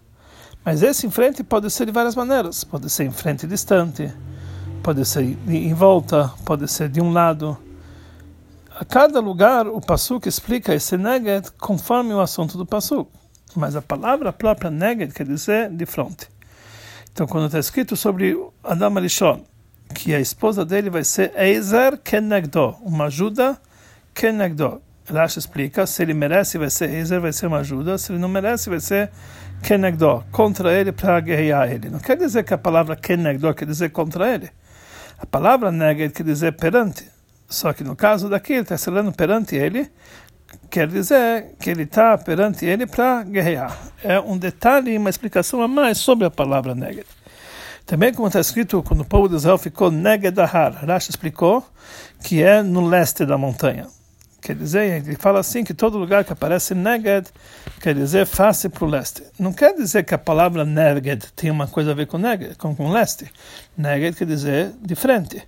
Mas 0.63 0.81
esse 0.81 1.05
em 1.05 1.11
frente 1.11 1.43
pode 1.43 1.69
ser 1.69 1.85
de 1.85 1.91
várias 1.91 2.15
maneiras. 2.15 2.63
Pode 2.63 2.89
ser 2.89 3.03
em 3.03 3.11
frente 3.11 3.45
distante, 3.45 4.11
pode 4.81 5.05
ser 5.05 5.37
em 5.47 5.73
volta, 5.73 6.33
pode 6.43 6.67
ser 6.67 6.89
de 6.89 7.01
um 7.01 7.11
lado. 7.11 7.57
A 8.77 8.83
cada 8.83 9.19
lugar 9.19 9.67
o 9.67 9.79
Passuk 9.79 10.27
explica 10.27 10.73
esse 10.73 10.97
neged 10.97 11.51
conforme 11.59 12.13
o 12.13 12.19
assunto 12.19 12.57
do 12.57 12.65
Passuk. 12.65 13.09
Mas 13.55 13.75
a 13.75 13.81
palavra 13.81 14.33
própria 14.33 14.71
neged 14.71 15.13
quer 15.13 15.25
dizer 15.25 15.69
de 15.69 15.85
frente. 15.85 16.34
Então, 17.15 17.25
quando 17.25 17.45
está 17.45 17.59
escrito 17.59 17.95
sobre 17.95 18.37
Adam 18.61 18.97
Arishon, 18.97 19.41
que 19.93 20.13
a 20.13 20.19
esposa 20.19 20.65
dele 20.65 20.89
vai 20.89 21.05
ser 21.05 21.31
Ezer 21.39 21.97
Kenegdo, 21.97 22.75
uma 22.81 23.05
ajuda 23.05 23.57
Kenegdo. 24.13 24.81
Rashi 25.09 25.39
explica, 25.39 25.87
se 25.87 26.03
ele 26.03 26.13
merece 26.13 26.57
vai 26.57 26.69
ser 26.69 26.89
Ezer, 26.89 27.21
vai 27.21 27.31
ser 27.31 27.47
uma 27.47 27.59
ajuda, 27.59 27.97
se 27.97 28.11
ele 28.11 28.19
não 28.19 28.27
merece 28.27 28.69
vai 28.69 28.81
ser 28.81 29.09
Kenegdo, 29.63 30.25
contra 30.29 30.73
ele 30.73 30.91
para 30.91 31.17
guerrear 31.21 31.71
ele. 31.71 31.89
Não 31.89 31.99
quer 31.99 32.17
dizer 32.17 32.43
que 32.43 32.53
a 32.53 32.57
palavra 32.57 32.97
Kenegdo 32.97 33.53
quer 33.53 33.65
dizer 33.65 33.91
contra 33.91 34.33
ele. 34.33 34.49
A 35.17 35.25
palavra 35.25 35.71
Neged 35.71 36.13
quer 36.13 36.23
dizer 36.23 36.51
perante. 36.57 37.07
Só 37.47 37.71
que 37.71 37.81
no 37.81 37.95
caso 37.95 38.27
daqui, 38.27 38.51
ele 38.51 38.63
está 38.63 38.77
falando 38.77 39.13
perante 39.13 39.55
ele, 39.55 39.89
quer 40.75 40.89
dizer 40.89 41.55
que 41.57 41.69
ele 41.69 41.83
está 41.83 42.17
perante 42.17 42.65
ele 42.65 42.85
para 42.85 43.23
guerrear. 43.23 43.79
É 44.03 44.19
um 44.19 44.37
detalhe, 44.37 44.97
uma 44.97 45.09
explicação 45.09 45.61
a 45.61 45.69
mais 45.69 45.97
sobre 45.97 46.25
a 46.25 46.29
palavra 46.29 46.75
neged. 46.75 47.05
Também, 47.85 48.13
como 48.13 48.27
está 48.27 48.41
escrito, 48.41 48.83
quando 48.83 48.99
o 48.99 49.05
povo 49.05 49.29
de 49.29 49.35
Israel 49.35 49.57
ficou 49.57 49.89
negedahar, 49.89 50.85
Rashi 50.85 51.11
explicou 51.11 51.65
que 52.21 52.43
é 52.43 52.61
no 52.61 52.85
leste 52.85 53.25
da 53.25 53.37
montanha. 53.37 53.87
Quer 54.41 54.53
dizer, 54.53 55.01
ele 55.01 55.15
fala 55.15 55.39
assim 55.39 55.63
que 55.63 55.73
todo 55.73 55.97
lugar 55.97 56.25
que 56.25 56.33
aparece 56.33 56.75
neged 56.75 57.29
quer 57.79 57.95
dizer 57.95 58.25
face 58.25 58.67
para 58.67 58.83
o 58.83 58.87
leste. 58.89 59.23
Não 59.39 59.53
quer 59.53 59.73
dizer 59.75 60.03
que 60.03 60.13
a 60.13 60.17
palavra 60.17 60.65
neged 60.65 61.25
tem 61.37 61.49
uma 61.49 61.67
coisa 61.67 61.91
a 61.91 61.93
ver 61.93 62.07
com 62.07 62.17
neged, 62.17 62.57
com, 62.57 62.75
com 62.75 62.91
leste. 62.91 63.31
Neged 63.77 64.17
quer 64.17 64.25
dizer 64.25 64.73
de 64.81 64.93
frente. 64.93 65.41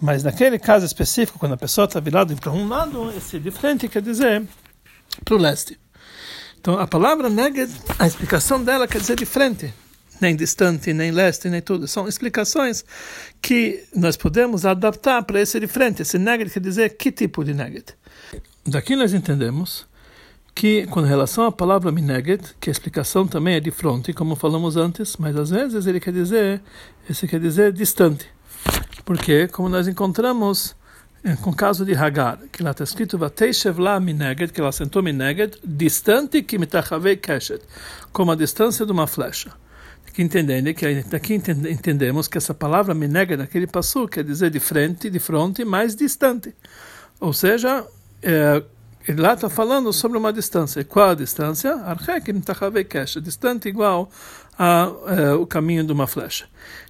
Mas 0.00 0.24
naquele 0.24 0.58
caso 0.58 0.86
específico, 0.86 1.38
quando 1.38 1.52
a 1.52 1.58
pessoa 1.58 1.84
está 1.84 2.00
virada 2.00 2.34
para 2.34 2.50
um 2.50 2.66
lado, 2.66 3.12
esse 3.14 3.38
de 3.38 3.50
frente 3.50 3.86
quer 3.86 4.00
dizer 4.00 4.42
para 5.24 5.34
o 5.34 5.38
leste. 5.38 5.78
Então 6.60 6.78
a 6.78 6.86
palavra 6.86 7.28
neged, 7.28 7.70
a 7.98 8.06
explicação 8.06 8.62
dela 8.62 8.86
quer 8.86 9.00
dizer 9.00 9.16
de 9.16 9.26
frente. 9.26 9.72
nem 10.22 10.36
distante, 10.36 10.92
nem 10.94 11.10
leste, 11.10 11.48
nem 11.48 11.60
tudo. 11.60 11.88
São 11.88 12.06
explicações 12.06 12.84
que 13.42 13.82
nós 13.94 14.16
podemos 14.16 14.64
adaptar 14.64 15.24
para 15.24 15.40
esse 15.40 15.58
de 15.58 15.66
frente. 15.66 16.02
Esse 16.02 16.16
neged 16.16 16.50
quer 16.50 16.60
dizer 16.60 16.96
que 16.96 17.10
tipo 17.10 17.44
de 17.44 17.52
neged. 17.52 17.86
Daqui 18.64 18.94
nós 18.94 19.12
entendemos 19.12 19.84
que 20.54 20.86
com 20.86 21.00
relação 21.00 21.44
à 21.44 21.50
palavra 21.50 21.90
mineged, 21.90 22.54
que 22.60 22.70
a 22.70 22.72
explicação 22.72 23.26
também 23.26 23.56
é 23.56 23.60
de 23.60 23.70
fronte, 23.70 24.12
como 24.12 24.36
falamos 24.36 24.76
antes, 24.76 25.16
mas 25.16 25.36
às 25.36 25.50
vezes 25.50 25.86
ele 25.86 25.98
quer 25.98 26.12
dizer, 26.12 26.62
esse 27.10 27.26
quer 27.26 27.40
dizer 27.40 27.72
distante. 27.72 28.28
Porque, 29.04 29.48
como 29.48 29.68
nós 29.68 29.88
encontramos 29.88 30.76
com 31.42 31.50
o 31.50 31.54
caso 31.54 31.84
de 31.84 31.94
Hagar, 31.94 32.38
que 32.50 32.62
lá 32.62 32.72
está 32.72 32.82
escrito 32.82 33.16
Vateishev 33.16 33.78
la 33.78 34.00
mineged, 34.00 34.52
que 34.52 34.60
ela 34.60 34.72
sentou 34.72 35.02
mineged, 35.02 35.56
distante 35.64 36.42
que 36.42 36.58
mitachavei 36.58 37.16
keshet, 37.16 37.62
como 38.12 38.32
a 38.32 38.34
distância 38.34 38.84
de 38.84 38.90
uma 38.90 39.06
flecha. 39.06 39.52
Aqui 40.06 40.20
entendendo 40.22 40.74
que 40.74 40.84
aqui 40.84 41.34
entendemos 41.34 42.26
que 42.26 42.38
essa 42.38 42.52
palavra 42.52 42.92
mineged 42.92 43.36
naquele 43.36 43.68
passo 43.68 44.08
quer 44.08 44.24
dizer 44.24 44.50
de 44.50 44.58
frente, 44.58 45.08
de 45.08 45.20
fronte, 45.20 45.64
mais 45.64 45.94
distante. 45.94 46.54
Ou 47.20 47.32
seja, 47.32 47.86
é, 48.20 48.60
lá 49.16 49.34
está 49.34 49.48
falando 49.48 49.92
sobre 49.92 50.18
uma 50.18 50.32
distância. 50.32 50.84
Qual 50.84 51.10
a 51.10 51.14
distância? 51.14 51.72
Archekim 51.84 52.40
tachavei 52.40 52.84
distante 53.22 53.68
igual 53.68 54.10
ao 54.58 55.42
é, 55.42 55.46
caminho 55.46 55.84
de 55.84 55.92
uma 55.92 56.08
flecha. 56.08 56.46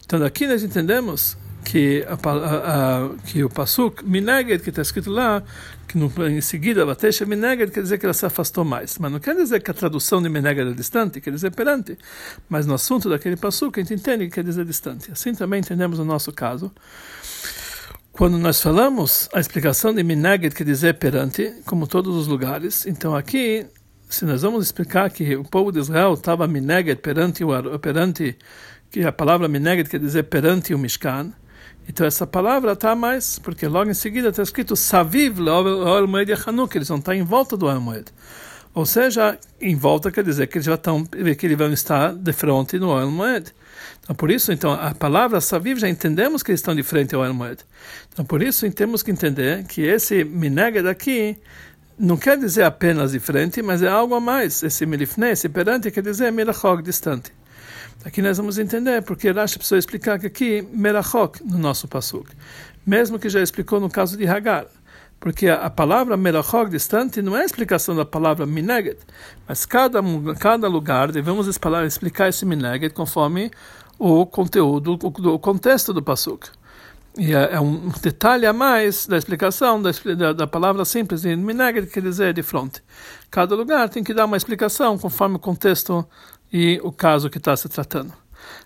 Então 0.07 0.19
daqui 0.19 0.47
nós 0.47 0.63
entendemos 0.63 1.37
que, 1.65 2.05
a, 2.09 2.29
a, 2.29 3.05
a, 3.05 3.09
que 3.27 3.45
o 3.45 3.49
Pasuk 3.49 4.05
Mineged, 4.05 4.63
que 4.63 4.71
está 4.71 4.83
escrito 4.83 5.11
lá, 5.11 5.43
que 5.87 5.97
no, 5.97 6.11
em 6.29 6.41
seguida 6.41 6.85
Vatesha 6.85 7.25
Mineged, 7.25 7.73
quer 7.73 7.83
dizer 7.83 7.99
que 7.99 8.07
ela 8.07 8.15
se 8.15 8.27
afastou 8.27 8.65
mais. 8.65 8.99
Mas 8.99 9.13
não 9.13 9.21
quer 9.21 9.35
dizer 9.35 9.63
que 9.63 9.71
a 9.71 9.75
tradução 9.75 10.23
de 10.23 10.29
Mineged 10.29 10.71
é 10.71 10.75
distante, 10.75 11.21
quer 11.21 11.31
dizer 11.31 11.51
perante. 11.53 11.97
Mas 12.49 12.67
no 12.67 12.75
assunto 12.75 13.09
daquele 13.09 13.37
Pasuk, 13.37 13.79
a 13.79 13.83
gente 13.83 13.95
entende 13.95 14.27
que 14.27 14.35
quer 14.35 14.45
dizer 14.45 14.65
distante. 14.65 15.11
Assim 15.13 15.35
também 15.35 15.61
entendemos 15.61 15.99
no 15.99 16.05
nosso 16.05 16.33
caso. 16.33 16.71
Quando 18.13 18.39
nós 18.39 18.61
falamos 18.61 19.29
a 19.33 19.41
explicação 19.41 19.95
de 19.95 20.03
Mineged, 20.03 20.55
quer 20.55 20.65
dizer 20.65 20.95
perante, 20.95 21.53
como 21.65 21.87
todos 21.87 22.15
os 22.15 22.27
lugares, 22.27 22.87
então 22.87 23.17
aqui 23.17 23.67
se 24.13 24.27
nós 24.27 24.43
vamos 24.43 24.67
explicar 24.67 25.11
que 25.11 25.35
o 25.37 25.43
povo 25.43 25.73
de 25.73 25.79
Israel 25.79 26.13
estava 26.13 26.47
mineged 26.47 27.01
perante 27.01 27.43
o 27.43 27.79
perante 27.79 28.37
que 28.91 29.03
a 29.03 29.11
palavra 29.11 29.49
mineged 29.49 29.89
quer 29.89 29.99
dizer 29.99 30.25
perante 30.25 30.75
o 30.75 30.79
Mishkan, 30.79 31.33
então 31.89 32.07
essa 32.07 32.27
palavra 32.27 32.73
está 32.73 32.95
mais, 32.95 33.39
porque 33.39 33.67
logo 33.67 33.91
em 33.91 33.95
seguida 33.95 34.29
está 34.29 34.43
escrito 34.43 34.77
Saviv 34.77 35.39
Moed 36.09 36.31
Yachanuk, 36.31 36.77
eles 36.77 36.89
vão 36.89 36.99
estar 36.99 37.15
em 37.15 37.23
volta 37.23 37.57
do 37.57 37.69
Moed. 37.81 38.07
Ou 38.75 38.87
seja, 38.87 39.39
em 39.61 39.77
volta 39.77 40.11
quer 40.11 40.25
dizer 40.25 40.47
que 40.47 40.57
eles 40.57 40.67
já 40.67 40.75
estão, 40.75 41.05
que 41.05 41.47
eles 41.47 41.59
vão 41.59 41.73
estar 41.73 42.15
de 42.15 42.33
frente 42.33 42.79
no 42.79 43.11
Moed. 43.11 43.53
Então 44.03 44.17
por 44.17 44.31
isso, 44.31 44.53
então 44.53 44.73
a 44.73 44.95
palavra 44.95 45.41
Saviv 45.41 45.79
já 45.79 45.89
entendemos 45.89 46.43
que 46.43 46.51
eles 46.51 46.61
estão 46.61 46.75
de 46.75 46.83
frente 46.83 47.15
ao 47.15 47.35
Moed. 47.35 47.65
Então 48.13 48.25
por 48.25 48.43
isso 48.43 48.71
temos 48.73 49.03
que 49.03 49.11
entender 49.11 49.65
que 49.65 49.83
esse 49.83 50.25
Mineged 50.25 50.89
aqui 50.89 51.37
não 51.99 52.17
quer 52.17 52.39
dizer 52.39 52.65
apenas 52.65 53.13
de 53.13 53.21
frente, 53.21 53.61
mas 53.63 53.83
é 53.83 53.89
algo 53.89 54.15
a 54.15 54.21
mais. 54.21 54.63
Esse 54.63 54.87
Milifne, 54.87 55.31
esse 55.31 55.49
perante, 55.49 55.91
quer 55.91 56.03
dizer 56.03 56.33
Milachog, 56.33 56.83
distante. 56.83 57.33
Aqui 58.05 58.21
nós 58.21 58.37
vamos 58.37 58.59
entender 58.59 59.03
porque 59.03 59.31
Rashi 59.31 59.57
precisou 59.57 59.79
explicar 59.79 60.19
que 60.19 60.27
aqui 60.27 60.67
Merachok 60.73 61.45
no 61.45 61.59
nosso 61.59 61.87
pasuk, 61.87 62.31
mesmo 62.85 63.19
que 63.19 63.29
já 63.29 63.41
explicou 63.41 63.79
no 63.79 63.89
caso 63.89 64.17
de 64.17 64.27
Hagar, 64.27 64.67
porque 65.21 65.49
a, 65.49 65.71
palavra 65.71 66.17
Merachok 66.17 66.71
distante 66.71 67.23
não 67.23 67.37
é 67.37 67.43
a 67.43 67.45
explicação 67.45 67.95
da 67.95 68.05
palavra 68.05 68.45
Mineged, 68.45 68.99
mas 69.47 69.65
cada 69.65 70.01
cada 70.41 70.67
lugar 70.67 71.13
devemos 71.13 71.47
explicar, 71.47 72.29
esse 72.29 72.45
Mineged 72.45 72.93
conforme 72.93 73.51
o 73.99 74.27
conteúdo, 74.27 74.99
o, 75.01 75.35
o 75.35 75.39
contexto 75.39 75.93
do 75.93 76.03
pasuk. 76.03 76.49
E 77.17 77.35
é, 77.35 77.55
é, 77.55 77.61
um 77.61 77.91
detalhe 78.01 78.47
a 78.47 78.53
mais 78.53 79.07
da 79.07 79.19
explicação 79.19 79.81
da, 79.83 79.91
da, 80.17 80.33
da 80.33 80.47
palavra 80.47 80.85
simples 80.85 81.23
de 81.23 81.37
Mineged, 81.37 81.89
quer 81.89 82.01
dizer 82.01 82.33
de 82.33 82.43
fronte. 82.43 82.83
Cada 83.31 83.55
lugar 83.55 83.89
tem 83.91 84.03
que 84.03 84.15
dar 84.15 84.25
uma 84.25 84.37
explicação 84.37 84.97
conforme 84.97 85.37
o 85.37 85.39
contexto 85.39 86.07
e 86.51 86.81
o 86.83 86.91
caso 86.91 87.29
que 87.29 87.37
está 87.39 87.55
se 87.55 87.69
tratando. 87.69 88.13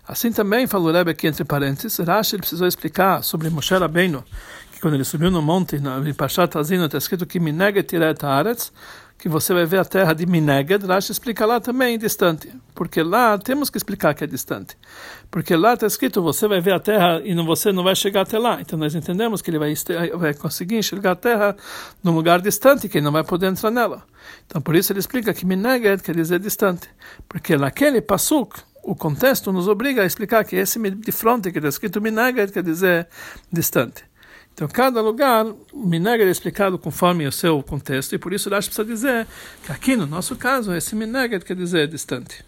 Assim 0.07 0.31
também, 0.31 0.65
falou 0.65 0.91
Rebbe 0.91 1.11
aqui 1.11 1.27
entre 1.27 1.43
parênteses, 1.43 1.97
Rashi 1.99 2.37
precisou 2.37 2.67
explicar 2.67 3.21
sobre 3.21 3.49
Moshe 3.49 3.75
Rabbeinu, 3.75 4.23
que 4.71 4.79
quando 4.79 4.93
ele 4.93 5.03
subiu 5.03 5.29
no 5.29 5.41
monte, 5.41 5.75
em 5.75 6.13
Pashat 6.13 6.57
Azino, 6.57 6.85
está 6.85 6.97
escrito 6.97 7.25
que 7.25 7.39
Mineged 7.39 7.83
Tiret 7.83 8.23
Haaretz, 8.23 8.71
que 9.17 9.27
você 9.27 9.53
vai 9.53 9.65
ver 9.65 9.79
a 9.79 9.85
terra 9.85 10.13
de 10.13 10.25
Mineged, 10.25 10.85
Rashi 10.85 11.11
explica 11.11 11.45
lá 11.45 11.59
também 11.59 11.97
distante, 11.97 12.51
porque 12.75 13.01
lá 13.01 13.37
temos 13.37 13.69
que 13.69 13.77
explicar 13.77 14.13
que 14.13 14.23
é 14.23 14.27
distante, 14.27 14.77
porque 15.31 15.55
lá 15.55 15.73
está 15.73 15.87
escrito 15.87 16.21
você 16.21 16.47
vai 16.47 16.61
ver 16.61 16.73
a 16.73 16.79
terra 16.79 17.21
e 17.23 17.33
não, 17.33 17.45
você 17.45 17.71
não 17.71 17.83
vai 17.83 17.95
chegar 17.95 18.21
até 18.21 18.37
lá, 18.37 18.61
então 18.61 18.77
nós 18.77 18.93
entendemos 18.93 19.41
que 19.41 19.49
ele 19.49 19.57
vai, 19.57 19.73
vai 20.15 20.33
conseguir 20.35 20.77
enxergar 20.77 21.11
a 21.13 21.15
terra 21.15 21.57
num 22.03 22.13
lugar 22.13 22.41
distante, 22.41 22.87
que 22.87 22.99
ele 22.99 23.05
não 23.05 23.11
vai 23.11 23.23
poder 23.23 23.47
entrar 23.47 23.71
nela. 23.71 24.03
Então 24.45 24.61
por 24.61 24.75
isso 24.75 24.91
ele 24.91 24.99
explica 24.99 25.33
que 25.33 25.45
Mineged 25.45 26.03
quer 26.03 26.15
dizer 26.15 26.39
distante, 26.39 26.87
porque 27.27 27.57
naquele 27.57 28.01
pasuk, 28.01 28.59
o 28.83 28.95
contexto 28.95 29.51
nos 29.51 29.67
obriga 29.67 30.03
a 30.03 30.05
explicar 30.05 30.45
que 30.45 30.55
esse 30.55 30.79
de 30.79 31.11
fronte 31.11 31.51
que 31.51 31.57
está 31.57 31.67
escrito 31.67 31.99
Mineged 31.99 32.53
quer 32.53 32.63
dizer 32.63 33.07
distante. 33.51 34.06
Então, 34.57 34.67
cada 34.67 34.99
lugar, 35.01 35.45
Mineged 35.71 36.23
é 36.23 36.31
explicado 36.31 36.79
conforme 36.79 37.27
o 37.27 37.31
seu 37.31 37.61
contexto, 37.61 38.15
e 38.15 38.17
por 38.17 38.33
isso 38.33 38.49
Rashi 38.49 38.69
precisa 38.69 38.83
dizer 38.83 39.27
que 39.63 39.71
aqui, 39.71 39.95
no 39.95 40.07
nosso 40.07 40.35
caso, 40.35 40.73
esse 40.73 40.95
Mineged 40.95 41.45
quer 41.45 41.55
dizer 41.55 41.87
distante. 41.87 42.43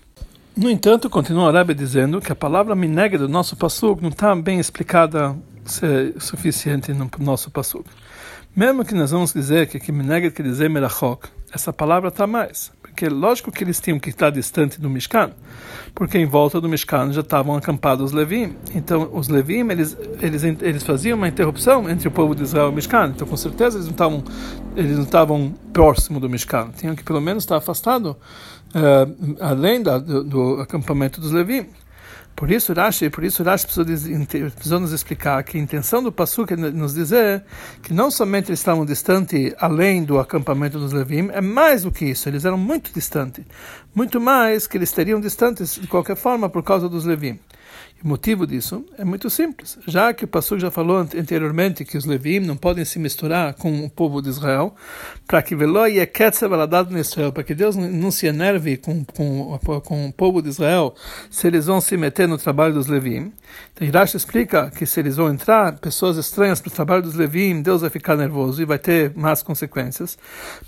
No 0.58 0.72
entanto, 0.72 1.08
continua 1.08 1.50
o 1.50 1.52
Rebbe 1.52 1.76
dizendo 1.76 2.20
que 2.20 2.32
a 2.32 2.36
palavra 2.36 2.74
Mineged 2.74 3.20
do 3.20 3.30
nosso 3.30 3.56
Passuk 3.56 4.02
não 4.02 4.10
está 4.10 4.36
bem 4.36 4.60
explicada 4.60 5.38
o 6.16 6.20
suficiente 6.20 6.92
no 6.94 7.12
nosso 7.20 7.52
Passuk. 7.52 7.88
Mesmo 8.56 8.84
que 8.84 8.96
nós 8.96 9.12
vamos 9.12 9.32
dizer 9.32 9.68
que 9.68 9.92
Mineged 9.92 10.32
quer 10.32 10.42
dizer 10.42 10.68
Merachok, 10.68 11.30
essa 11.54 11.72
palavra 11.72 12.10
está 12.10 12.26
mais. 12.26 12.72
Porque 13.00 13.08
lógico 13.08 13.50
que 13.50 13.64
eles 13.64 13.80
tinham 13.80 13.98
que 13.98 14.10
estar 14.10 14.30
distante 14.30 14.78
do 14.78 14.90
Mishkan, 14.90 15.32
porque 15.96 16.18
em 16.18 16.26
volta 16.26 16.60
do 16.60 16.68
Mishkan 16.68 17.14
já 17.14 17.22
estavam 17.22 17.56
acampados 17.56 18.08
os 18.08 18.12
Levim. 18.12 18.58
Então, 18.76 19.10
os 19.14 19.30
Levim, 19.30 19.72
eles, 19.72 19.98
eles, 20.22 20.44
eles 20.44 20.84
faziam 20.84 21.18
uma 21.18 21.30
interrupção 21.30 21.90
entre 21.90 22.10
o 22.10 22.12
povo 22.12 22.36
de 22.36 22.44
Israel 22.44 22.66
e 22.66 22.70
o 22.72 22.74
Mishkan. 22.74 23.14
Então, 23.16 23.26
com 23.26 23.38
certeza, 23.38 23.78
eles 23.78 23.86
não 23.86 23.94
estavam, 23.94 24.24
estavam 24.76 25.54
próximo 25.72 26.20
do 26.20 26.30
Mishkan. 26.30 26.72
Tinham 26.76 26.94
que, 26.94 27.02
pelo 27.02 27.22
menos, 27.22 27.44
estar 27.44 27.56
afastado, 27.56 28.18
uh, 28.76 29.38
além 29.40 29.82
da, 29.82 29.98
do, 29.98 30.22
do 30.22 30.62
acampamento 30.62 31.22
dos 31.22 31.32
Levim. 31.32 31.68
Por 32.40 32.50
isso 32.50 32.72
Rashi, 32.72 33.10
por 33.10 33.26
isso 33.26 33.44
Rashi 33.44 33.66
precisou, 33.66 33.86
precisou, 34.56 34.80
nos 34.80 34.94
explicar 34.94 35.44
que 35.44 35.58
a 35.58 35.60
intenção 35.60 36.02
do 36.02 36.10
Passuk 36.10 36.54
é 36.54 36.56
nos 36.56 36.94
dizer 36.94 37.44
que 37.84 37.94
não 37.94 38.10
somente 38.10 38.50
eles 38.50 38.62
estavam 38.62 38.86
distantes 38.86 39.54
além 39.60 40.06
do 40.06 40.18
acampamento 40.18 40.80
dos 40.80 40.94
Levim, 40.94 41.28
é 41.34 41.42
mais 41.42 41.84
do 41.84 41.92
que 41.92 42.06
isso, 42.06 42.30
eles 42.30 42.46
eram 42.46 42.58
muito 42.58 42.94
distantes, 42.94 43.44
muito 43.94 44.22
mais 44.22 44.68
que 44.68 44.78
eles 44.78 44.88
estariam 44.88 45.20
distantes 45.20 45.76
de 45.76 45.86
qualquer 45.86 46.16
forma 46.16 46.48
por 46.48 46.64
causa 46.64 46.88
dos 46.88 47.04
Levim. 47.04 47.38
O 48.02 48.08
motivo 48.08 48.48
disso 48.48 48.86
é 48.98 49.04
muito 49.04 49.30
simples. 49.30 49.78
Já 49.86 50.14
que 50.14 50.24
o 50.24 50.28
pastor 50.28 50.58
já 50.58 50.72
falou 50.72 51.00
anteriormente 51.00 51.84
que 51.84 51.98
os 51.98 52.06
Levim 52.06 52.40
não 52.40 52.56
podem 52.56 52.86
se 52.86 52.98
misturar 52.98 53.54
com 53.56 53.84
o 53.84 53.90
povo 53.90 54.22
de 54.22 54.30
Israel, 54.30 54.74
para 55.28 55.42
que 55.42 55.54
Israel, 55.54 57.34
para 57.34 57.44
que 57.44 57.54
Deus 57.54 57.76
não 57.76 58.10
se 58.10 58.26
enerve 58.26 58.78
com, 58.78 59.04
com, 59.04 59.60
com 59.84 60.08
o 60.08 60.14
povo 60.14 60.42
de 60.42 60.48
Israel 60.48 60.96
se 61.30 61.46
eles 61.48 61.66
vão 61.66 61.82
se 61.82 61.98
meter 61.98 62.26
no 62.26 62.38
trabalho 62.38 62.74
dos 62.74 62.88
Levim. 62.88 63.34
Então, 63.74 63.86
Hirash 63.86 64.16
explica 64.16 64.72
que 64.72 64.86
se 64.86 65.02
eles 65.02 65.18
vão 65.18 65.30
entrar, 65.30 65.78
pessoas 65.80 66.16
estranhas 66.16 66.62
para 66.62 66.70
o 66.70 66.74
trabalho 66.74 67.02
dos 67.02 67.16
Levim, 67.16 67.62
Deus 67.62 67.82
vai 67.82 67.90
ficar 67.90 68.16
nervoso 68.16 68.62
e 68.62 68.66
vai 68.66 68.80
ter 68.80 69.12
más 69.14 69.44
consequências. 69.44 70.18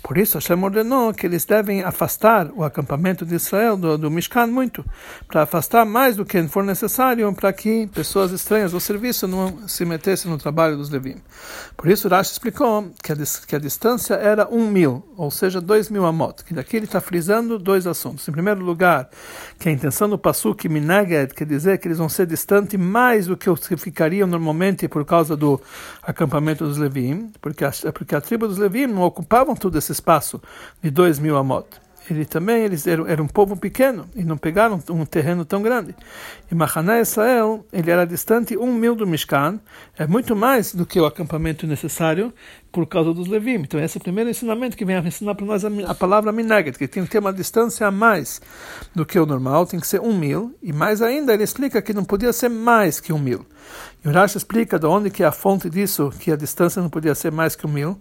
Por 0.02 0.18
isso, 0.18 0.36
Hashem 0.36 0.62
ordenou 0.62 1.14
que 1.14 1.24
eles 1.24 1.46
devem 1.46 1.82
afastar 1.82 2.50
o 2.54 2.62
acampamento 2.62 3.24
de 3.24 3.36
Israel 3.36 3.76
do, 3.76 3.96
do 3.96 4.10
Mishkan 4.10 4.48
muito, 4.48 4.84
para 5.26 5.42
afastar 5.42 5.86
mais 5.86 6.16
do 6.16 6.26
que 6.26 6.42
for 6.48 6.62
necessário 6.62 7.21
para 7.30 7.52
que 7.52 7.86
pessoas 7.88 8.32
estranhas 8.32 8.72
ao 8.72 8.80
serviço 8.80 9.28
não 9.28 9.68
se 9.68 9.84
metessem 9.84 10.30
no 10.30 10.38
trabalho 10.38 10.78
dos 10.78 10.88
Levim. 10.88 11.16
Por 11.76 11.90
isso, 11.90 12.08
Rashi 12.08 12.32
explicou 12.32 12.90
que 13.02 13.12
a, 13.12 13.16
que 13.46 13.56
a 13.56 13.58
distância 13.58 14.14
era 14.14 14.48
um 14.50 14.66
mil, 14.66 15.04
ou 15.14 15.30
seja, 15.30 15.60
dois 15.60 15.90
mil 15.90 16.06
amot. 16.06 16.42
Que 16.42 16.54
daqui 16.54 16.78
ele 16.78 16.86
está 16.86 17.02
frisando 17.02 17.58
dois 17.58 17.86
assuntos. 17.86 18.26
Em 18.26 18.32
primeiro 18.32 18.64
lugar, 18.64 19.10
que 19.58 19.68
a 19.68 19.72
intenção 19.72 20.08
do 20.08 20.16
Pasuk 20.16 20.66
Minaged 20.70 21.34
quer 21.34 21.46
dizer 21.46 21.76
que 21.76 21.88
eles 21.88 21.98
vão 21.98 22.08
ser 22.08 22.26
distantes 22.26 22.80
mais 22.80 23.26
do 23.26 23.36
que 23.36 23.50
os 23.50 23.68
que 23.68 23.76
ficariam 23.76 24.26
normalmente 24.26 24.88
por 24.88 25.04
causa 25.04 25.36
do 25.36 25.60
acampamento 26.02 26.64
dos 26.64 26.78
Levim, 26.78 27.30
porque 27.42 27.64
a, 27.64 27.70
porque 27.92 28.14
a 28.14 28.20
tribo 28.22 28.48
dos 28.48 28.56
Levim 28.56 28.86
não 28.86 29.02
ocupavam 29.02 29.54
todo 29.54 29.76
esse 29.76 29.92
espaço 29.92 30.40
de 30.82 30.90
dois 30.90 31.18
mil 31.18 31.36
amot 31.36 31.66
ele 32.12 32.24
também 32.24 32.62
eles 32.64 32.86
eram, 32.86 33.06
eram 33.06 33.24
um 33.24 33.28
povo 33.28 33.56
pequeno 33.56 34.06
e 34.14 34.22
não 34.22 34.36
pegaram 34.36 34.80
um 34.88 35.04
terreno 35.04 35.44
tão 35.44 35.62
grande. 35.62 35.94
E 36.50 36.54
Mahaná 36.54 37.00
Israel 37.00 37.66
ele 37.72 37.90
era 37.90 38.06
distante 38.06 38.56
um 38.56 38.72
mil 38.72 38.94
do 38.94 39.06
Mishkan, 39.06 39.58
é 39.98 40.06
muito 40.06 40.36
mais 40.36 40.74
do 40.74 40.86
que 40.86 41.00
o 41.00 41.06
acampamento 41.06 41.66
necessário 41.66 42.32
por 42.72 42.86
causa 42.86 43.12
dos 43.12 43.28
Levim. 43.28 43.60
Então 43.60 43.78
esse 43.78 43.98
é 43.98 44.00
o 44.00 44.02
primeiro 44.02 44.30
ensinamento 44.30 44.76
que 44.76 44.84
vem 44.84 44.96
a 44.96 45.00
ensinar 45.00 45.34
para 45.34 45.46
nós 45.46 45.64
a, 45.64 45.68
a 45.86 45.94
palavra 45.94 46.32
minaget, 46.32 46.78
que 46.78 46.88
tem 46.88 47.04
que 47.04 47.10
ter 47.10 47.18
uma 47.18 47.32
distância 47.32 47.86
a 47.86 47.90
mais 47.90 48.40
do 48.94 49.04
que 49.04 49.18
o 49.18 49.26
normal, 49.26 49.66
tem 49.66 49.78
que 49.78 49.86
ser 49.86 50.00
um 50.00 50.16
mil, 50.16 50.56
e 50.62 50.72
mais 50.72 51.02
ainda 51.02 51.34
ele 51.34 51.44
explica 51.44 51.82
que 51.82 51.92
não 51.92 52.04
podia 52.04 52.32
ser 52.32 52.48
mais 52.48 52.98
que 52.98 53.12
um 53.12 53.18
mil. 53.18 53.46
E 54.04 54.08
o 54.08 54.12
Rashi 54.12 54.36
explica 54.36 54.78
de 54.78 54.86
onde 54.86 55.10
que 55.10 55.22
é 55.22 55.26
a 55.26 55.32
fonte 55.32 55.70
disso, 55.70 56.12
que 56.18 56.32
a 56.32 56.36
distância 56.36 56.82
não 56.82 56.90
podia 56.90 57.14
ser 57.14 57.30
mais 57.30 57.54
que 57.54 57.66
um 57.66 57.70
mil. 57.70 57.96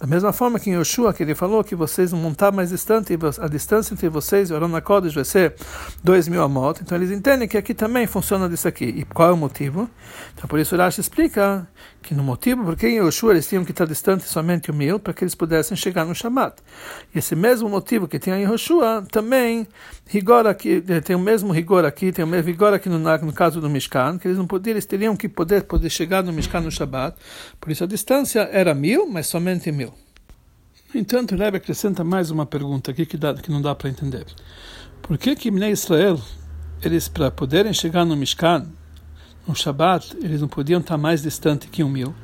Da 0.00 0.06
mesma 0.06 0.32
forma 0.32 0.58
que 0.58 0.70
em 0.70 0.74
Yoshua, 0.74 1.12
que 1.12 1.22
ele 1.22 1.34
falou 1.34 1.62
que 1.62 1.74
vocês 1.74 2.10
vão 2.10 2.20
montar 2.20 2.50
mais 2.50 2.70
distante, 2.70 3.12
a 3.38 3.48
distância 3.48 3.92
entre 3.92 4.08
vocês 4.08 4.48
e 4.48 4.52
o 4.52 4.56
Arona 4.56 4.80
Kodesh 4.80 5.14
vai 5.14 5.24
ser 5.24 5.54
dois 6.02 6.26
mil 6.26 6.42
amot. 6.42 6.80
Então 6.80 6.96
eles 6.96 7.10
entendem 7.10 7.46
que 7.46 7.58
aqui 7.58 7.74
também 7.74 8.06
funciona 8.06 8.48
disso 8.48 8.66
aqui. 8.66 8.84
E 8.84 9.04
qual 9.04 9.28
é 9.28 9.32
o 9.32 9.36
motivo? 9.36 9.88
Então 10.34 10.48
por 10.48 10.58
isso 10.58 10.74
o 10.74 10.78
Rashi 10.78 11.00
explica 11.00 11.68
que 12.00 12.14
no 12.14 12.22
motivo 12.22 12.64
porque 12.64 12.88
em 12.88 12.96
Yoshua 12.96 13.32
eles 13.32 13.46
tinham 13.46 13.64
que 13.64 13.72
estar 13.72 13.86
somente 14.20 14.70
um 14.70 14.74
mil, 14.74 14.98
para 14.98 15.12
que 15.12 15.24
eles 15.24 15.34
pudessem 15.34 15.76
chegar 15.76 16.04
no 16.04 16.14
Shabat. 16.14 16.56
E 17.14 17.18
esse 17.18 17.34
mesmo 17.34 17.68
motivo 17.68 18.06
que 18.06 18.18
tem 18.18 18.34
em 18.34 18.44
Yoshua, 18.44 19.04
também 19.10 19.66
rigor 20.06 20.46
aqui, 20.46 20.82
eh, 20.88 21.00
tem 21.00 21.16
o 21.16 21.18
mesmo 21.18 21.52
rigor 21.52 21.84
aqui, 21.84 22.12
tem 22.12 22.24
o 22.24 22.28
mesmo 22.28 22.46
rigor 22.46 22.74
aqui 22.74 22.88
no, 22.88 22.98
no 22.98 23.32
caso 23.32 23.60
do 23.60 23.70
Mishkan, 23.70 24.18
que 24.18 24.28
eles 24.28 24.38
não 24.38 24.46
poderiam, 24.46 24.74
eles 24.74 24.86
teriam 24.86 25.16
que 25.16 25.28
poder, 25.28 25.64
poder 25.64 25.90
chegar 25.90 26.22
no 26.22 26.32
Mishkan 26.32 26.60
no 26.60 26.70
Shabat. 26.70 27.16
Por 27.60 27.70
isso 27.70 27.84
a 27.84 27.86
distância 27.86 28.48
era 28.52 28.74
mil, 28.74 29.08
mas 29.08 29.26
somente 29.26 29.70
mil. 29.72 29.92
No 30.92 31.00
entanto, 31.00 31.34
o 31.34 31.38
Rebbe 31.38 31.56
acrescenta 31.56 32.04
mais 32.04 32.30
uma 32.30 32.44
pergunta 32.44 32.90
aqui 32.90 33.06
que, 33.06 33.16
dá, 33.16 33.32
que 33.34 33.50
não 33.50 33.62
dá 33.62 33.74
para 33.74 33.88
entender. 33.88 34.26
Por 35.00 35.16
que 35.16 35.34
que 35.34 35.48
em 35.48 35.70
Israel, 35.70 36.20
eles 36.82 37.08
para 37.08 37.30
poderem 37.30 37.72
chegar 37.72 38.04
no 38.04 38.14
Mishkan, 38.14 38.66
no 39.46 39.54
Shabat, 39.54 40.16
eles 40.22 40.40
não 40.40 40.48
podiam 40.48 40.80
estar 40.80 40.98
mais 40.98 41.22
distante 41.22 41.66
que 41.68 41.82
um 41.82 41.88
mil? 41.88 42.14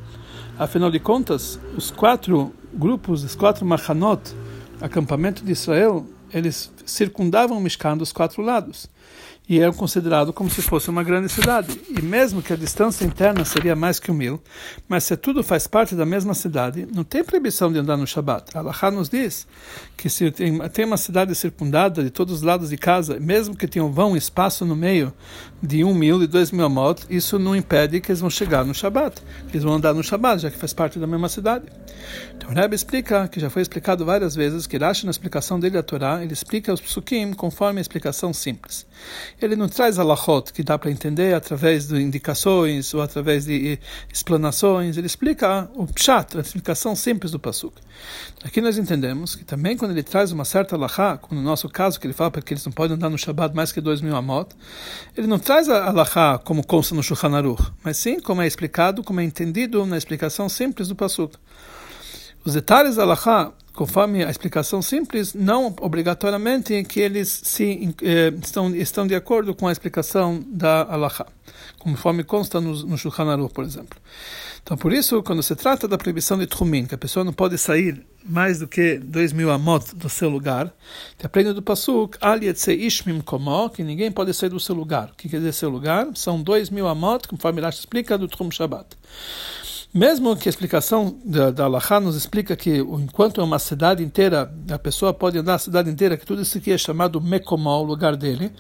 Afinal 0.59 0.91
de 0.91 0.99
contas, 0.99 1.57
os 1.77 1.93
quatro 1.93 2.53
grupos, 2.75 3.23
os 3.23 3.37
quatro 3.37 3.65
machanot, 3.65 4.35
acampamento 4.81 5.45
de 5.45 5.53
Israel, 5.53 6.05
eles 6.35 6.73
circundavam 6.85 7.61
Mishkan 7.61 7.97
dos 7.97 8.11
quatro 8.11 8.43
lados 8.43 8.91
e 9.49 9.61
eram 9.61 9.73
considerados 9.73 10.35
como 10.35 10.51
se 10.51 10.61
fosse 10.61 10.91
uma 10.91 11.03
grande 11.03 11.29
cidade. 11.31 11.81
E 11.89 12.03
mesmo 12.03 12.43
que 12.43 12.53
a 12.53 12.57
distância 12.57 13.05
interna 13.05 13.45
seria 13.45 13.75
mais 13.75 13.99
que 13.99 14.11
um 14.11 14.15
mil, 14.15 14.43
mas 14.87 15.05
se 15.05 15.17
tudo 15.17 15.43
faz 15.43 15.67
parte 15.67 15.95
da 15.95 16.05
mesma 16.05 16.35
cidade, 16.35 16.87
não 16.93 17.03
tem 17.03 17.25
proibição 17.25 17.73
de 17.73 17.79
andar 17.79 17.97
no 17.97 18.07
Shabat. 18.07 18.57
Allah 18.57 18.91
nos 18.91 19.09
diz 19.09 19.47
que 19.97 20.11
se 20.11 20.31
tem, 20.31 20.59
tem 20.69 20.85
uma 20.85 20.99
cidade 20.99 21.35
circundada 21.35 22.05
de 22.05 22.11
todos 22.11 22.35
os 22.35 22.43
lados 22.43 22.69
de 22.69 22.77
casa, 22.77 23.19
mesmo 23.19 23.57
que 23.57 23.67
tenha 23.67 23.85
um 23.85 23.91
vão, 23.91 24.17
espaço 24.17 24.67
no 24.67 24.77
meio 24.77 25.15
de 25.63 25.83
um 25.83 25.93
mil 25.93 26.23
e 26.23 26.27
dois 26.27 26.51
mil 26.51 26.65
amot, 26.65 27.05
isso 27.11 27.39
não 27.39 27.55
impede 27.55 28.01
que 28.01 28.11
eles 28.11 28.21
vão 28.21 28.31
chegar 28.31 28.65
no 28.65 28.75
Shabat, 28.75 29.21
eles 29.51 29.65
vão 29.65 29.75
andar 29.75 29.93
no 29.93 30.03
Shabat, 30.03 30.43
já 30.43 30.51
que 30.51 30.57
faz 30.57 30.73
parte 30.73 30.99
da 30.99 31.07
mesma 31.07 31.29
cidade. 31.29 31.67
Então 32.37 32.51
o 32.51 32.55
Rebbe 32.55 32.75
explica, 32.75 33.27
que 33.29 33.41
já 33.41 33.51
foi 33.51 33.63
explicado 33.63 34.05
várias 34.05 34.35
vezes, 34.35 34.67
que 34.67 34.79
Rashi 34.79 35.05
na 35.05 35.11
explicação 35.11 35.59
dele 35.59 35.77
a 35.77 35.83
Torá, 35.83 36.23
ele 36.23 36.33
explica 36.33 36.73
os 36.73 36.81
psukim 36.81 37.33
conforme 37.33 37.81
a 37.81 37.83
explicação 37.83 38.33
simples. 38.33 38.87
Ele 39.41 39.57
não 39.57 39.69
traz 39.69 39.99
alachot, 39.99 40.53
que 40.53 40.63
dá 40.63 40.79
para 40.79 40.91
entender 40.91 41.35
através 41.35 41.89
de 41.89 42.01
indicações 42.01 42.95
ou 42.95 43.03
através 43.03 43.45
de 43.45 43.79
explanações, 44.13 44.97
ele 44.97 45.07
explica 45.07 45.69
o 45.75 45.87
pshat, 45.87 46.37
a 46.37 46.41
explicação 46.41 46.95
simples 46.95 47.33
do 47.33 47.39
pasuk. 47.39 47.75
Aqui 48.45 48.61
nós 48.61 48.79
entendemos 48.79 49.35
que 49.35 49.45
também 49.45 49.77
quando 49.77 49.91
ele 49.91 50.03
traz 50.03 50.31
uma 50.31 50.45
certa 50.45 50.77
alachá, 50.77 51.17
como 51.17 51.41
no 51.41 51.47
nosso 51.47 51.69
caso, 51.69 51.99
que 51.99 52.07
ele 52.07 52.15
fala 52.15 52.31
que 52.31 52.55
eles 52.55 52.65
não 52.65 52.73
podem 52.73 52.97
andar 52.97 53.11
no 53.11 53.19
Shabat 53.19 53.55
mais 53.55 53.73
que 53.73 53.81
dois 53.81 54.01
mil 54.01 54.15
amot, 54.15 54.55
ele 55.17 55.27
não 55.27 55.39
traz 55.49 55.67
a 55.71 55.87
alachá 55.87 56.37
como 56.37 56.63
consta 56.63 56.95
no 56.95 57.03
Shulchan 57.03 57.35
Aruch, 57.35 57.73
mas 57.83 57.97
sim 57.97 58.21
como 58.21 58.43
é 58.43 58.47
explicado, 58.47 59.03
como 59.03 59.19
é 59.19 59.25
entendido 59.25 59.87
na 59.87 59.97
explicação 59.97 60.47
simples 60.47 60.89
do 60.89 60.95
pasuk. 60.95 61.39
Os 62.45 62.53
detalhes 62.53 62.97
da 62.97 63.03
alachá 63.05 63.51
conforme 63.79 64.25
a 64.25 64.31
explicação 64.31 64.83
simples, 64.83 65.33
não 65.33 65.73
obrigatoriamente 65.81 66.83
que 66.83 66.99
eles 66.99 67.29
se, 67.45 67.95
eh, 68.03 68.33
estão, 68.43 68.75
estão 68.75 69.07
de 69.07 69.15
acordo 69.15 69.55
com 69.55 69.69
a 69.69 69.73
explicação 69.73 70.45
da 70.49 70.83
Alaha, 70.83 71.27
conforme 71.79 72.25
consta 72.25 72.61
no, 72.61 72.75
no 72.83 72.99
Shulchan 72.99 73.31
Aruch, 73.31 73.55
por 73.55 73.63
exemplo. 73.63 73.97
Então, 74.69 74.77
por 74.77 74.93
isso, 74.93 75.23
quando 75.23 75.43
se 75.43 75.57
trata 75.57 75.89
da 75.89 75.97
proibição 75.97 76.37
de 76.37 76.47
Trumin, 76.47 76.85
que 76.85 76.95
a 76.95 76.99
pessoa 76.99 77.25
não 77.25 77.33
pode 77.33 77.57
sair 77.57 78.05
mais 78.23 78.59
do 78.59 78.69
que 78.69 78.99
dois 78.99 79.33
mil 79.33 79.51
amot 79.51 79.97
do 79.97 80.11
seu 80.11 80.29
lugar, 80.29 80.71
que 81.17 81.25
aprende 81.25 81.55
do 81.55 81.63
Pasuk, 81.63 82.19
Komo, 83.25 83.71
que 83.71 83.83
ninguém 83.83 84.13
pode 84.13 84.35
sair 84.35 84.51
do 84.51 84.61
seu 84.61 84.75
lugar. 84.75 85.09
O 85.09 85.17
que 85.17 85.27
quer 85.27 85.39
dizer 85.39 85.55
seu 85.55 85.71
lugar? 85.71 86.09
São 86.15 86.43
dois 86.43 86.69
mil 86.69 86.87
amot, 86.87 87.27
conforme 87.27 87.63
Rashi 87.63 87.79
explica, 87.79 88.19
do 88.19 88.29
Trum 88.29 88.51
Shabbat. 88.51 88.89
Mesmo 89.93 90.37
que 90.37 90.47
a 90.47 90.51
explicação 90.51 91.17
da, 91.25 91.51
da 91.51 91.65
Allahá 91.65 91.99
nos 91.99 92.15
explica 92.15 92.55
que 92.55 92.77
enquanto 92.77 93.41
é 93.41 93.45
uma 93.45 93.59
cidade 93.59 94.05
inteira, 94.05 94.53
a 94.71 94.79
pessoa 94.79 95.15
pode 95.15 95.39
andar 95.39 95.55
a 95.55 95.59
cidade 95.59 95.89
inteira, 95.89 96.15
que 96.15 96.27
tudo 96.27 96.43
isso 96.43 96.59
aqui 96.59 96.71
é 96.73 96.77
chamado 96.77 97.23
Mekomó, 97.23 97.81
o 97.81 97.85
lugar 97.85 98.15
dele, 98.15 98.53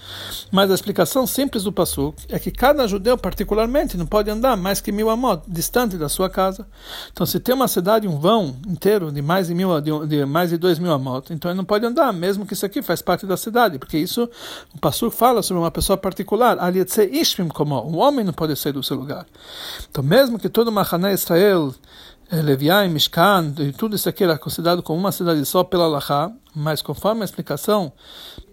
mas 0.50 0.70
a 0.70 0.74
explicação 0.74 1.26
simples 1.26 1.64
do 1.64 1.72
Passuk 1.72 2.16
é 2.30 2.38
que 2.38 2.50
cada 2.50 2.88
judeu, 2.88 3.18
particularmente, 3.18 3.94
não 3.98 4.06
pode 4.06 4.30
andar 4.30 4.56
mais 4.56 4.80
que 4.80 4.90
mil 4.90 5.10
amot, 5.10 5.42
distante 5.46 5.98
da 5.98 6.08
sua 6.08 6.30
casa. 6.30 6.66
Então, 7.12 7.26
se 7.26 7.38
tem 7.38 7.54
uma 7.54 7.68
cidade, 7.68 8.08
um 8.08 8.18
vão 8.18 8.56
inteiro 8.66 9.12
de 9.12 9.20
mais 9.20 9.48
de, 9.48 9.54
mil, 9.54 9.78
de, 9.82 10.06
de 10.06 10.24
mais 10.24 10.48
de 10.48 10.56
dois 10.56 10.78
mil 10.78 10.92
amot, 10.92 11.30
então 11.30 11.50
ele 11.50 11.58
não 11.58 11.64
pode 11.64 11.84
andar, 11.84 12.10
mesmo 12.10 12.46
que 12.46 12.54
isso 12.54 12.64
aqui 12.64 12.80
faz 12.80 13.02
parte 13.02 13.26
da 13.26 13.36
cidade, 13.36 13.78
porque 13.78 13.98
isso, 13.98 14.30
o 14.74 14.78
Passuk 14.78 15.14
fala 15.14 15.42
sobre 15.42 15.62
uma 15.62 15.70
pessoa 15.70 15.98
particular, 15.98 16.56
um 16.58 17.98
homem 17.98 18.24
não 18.24 18.32
pode 18.32 18.56
sair 18.56 18.72
do 18.72 18.82
seu 18.82 18.96
lugar. 18.96 19.26
Então, 19.90 20.02
mesmo 20.02 20.38
que 20.38 20.48
todo 20.48 20.72
Mahané 20.72 21.17
Israel, 21.22 21.74
eh, 22.30 22.42
Leviai, 22.42 22.88
Mishkan, 22.88 23.54
e 23.58 23.72
tudo 23.72 23.96
isso 23.96 24.08
aqui 24.08 24.22
era 24.22 24.36
considerado 24.36 24.82
como 24.82 24.98
uma 24.98 25.12
cidade 25.12 25.44
só 25.46 25.64
pela 25.64 25.86
Laha, 25.86 26.30
mas 26.54 26.82
conforme 26.82 27.22
a 27.22 27.24
explicação 27.24 27.92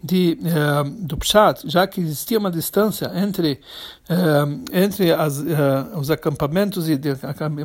de, 0.01 0.37
uh, 0.41 0.89
do 1.05 1.17
Pshat, 1.17 1.63
já 1.65 1.87
que 1.87 1.99
existia 1.99 2.37
uma 2.37 2.51
distância 2.51 3.11
entre, 3.15 3.59
uh, 4.09 4.63
entre 4.71 5.11
as, 5.11 5.43
os 5.97 6.11
acampamentos 6.11 6.85
de, 6.85 6.97
de 6.97 7.09